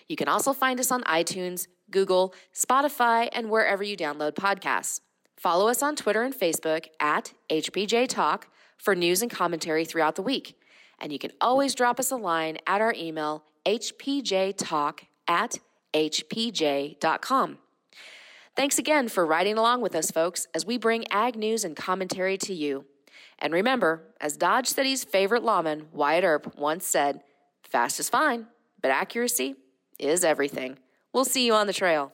You 0.08 0.16
can 0.16 0.28
also 0.28 0.52
find 0.52 0.80
us 0.80 0.90
on 0.90 1.02
iTunes, 1.04 1.68
Google, 1.90 2.34
Spotify, 2.54 3.28
and 3.32 3.50
wherever 3.50 3.82
you 3.82 3.96
download 3.96 4.32
podcasts. 4.32 5.00
Follow 5.36 5.68
us 5.68 5.82
on 5.82 5.96
Twitter 5.96 6.22
and 6.22 6.34
Facebook 6.34 6.86
at 7.00 7.32
HPJ 7.50 8.08
Talk 8.08 8.48
for 8.78 8.94
news 8.94 9.22
and 9.22 9.30
commentary 9.30 9.84
throughout 9.84 10.16
the 10.16 10.22
week. 10.22 10.56
And 10.98 11.12
you 11.12 11.18
can 11.18 11.32
always 11.40 11.74
drop 11.74 11.98
us 11.98 12.10
a 12.10 12.16
line 12.16 12.58
at 12.66 12.80
our 12.80 12.94
email, 12.96 13.44
hpjtalk 13.66 15.00
at 15.28 15.58
hpj.com. 15.92 17.58
Thanks 18.54 18.78
again 18.78 19.08
for 19.08 19.24
riding 19.24 19.56
along 19.56 19.80
with 19.80 19.94
us, 19.94 20.10
folks, 20.10 20.46
as 20.54 20.66
we 20.66 20.76
bring 20.76 21.10
ag 21.10 21.36
news 21.36 21.64
and 21.64 21.74
commentary 21.74 22.36
to 22.38 22.54
you. 22.54 22.84
And 23.42 23.52
remember, 23.52 24.04
as 24.20 24.36
Dodge 24.36 24.68
City's 24.68 25.02
favorite 25.02 25.42
lawman, 25.42 25.88
Wyatt 25.92 26.22
Earp, 26.22 26.56
once 26.56 26.86
said, 26.86 27.22
fast 27.64 27.98
is 27.98 28.08
fine, 28.08 28.46
but 28.80 28.92
accuracy 28.92 29.56
is 29.98 30.22
everything. 30.22 30.78
We'll 31.12 31.24
see 31.24 31.44
you 31.44 31.52
on 31.52 31.66
the 31.66 31.72
trail. 31.72 32.12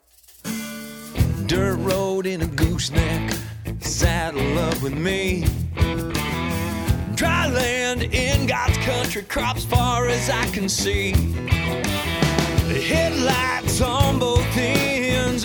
Dirt 1.45 1.77
road 1.77 2.25
in 2.25 2.41
a 2.41 2.47
gooseneck, 2.47 3.37
saddle 3.81 4.59
up 4.59 4.81
with 4.81 4.95
me. 4.95 5.45
Dry 7.14 7.47
land 7.49 8.05
in 8.05 8.47
God's 8.47 8.79
country, 8.79 9.23
crops 9.23 9.67
far 9.67 10.09
as 10.09 10.31
I 10.31 10.47
can 10.47 10.67
see. 10.67 11.12
The 11.12 12.81
headlights 12.81 13.83
on 13.83 14.19
both 14.19 14.57
ends 14.57 15.45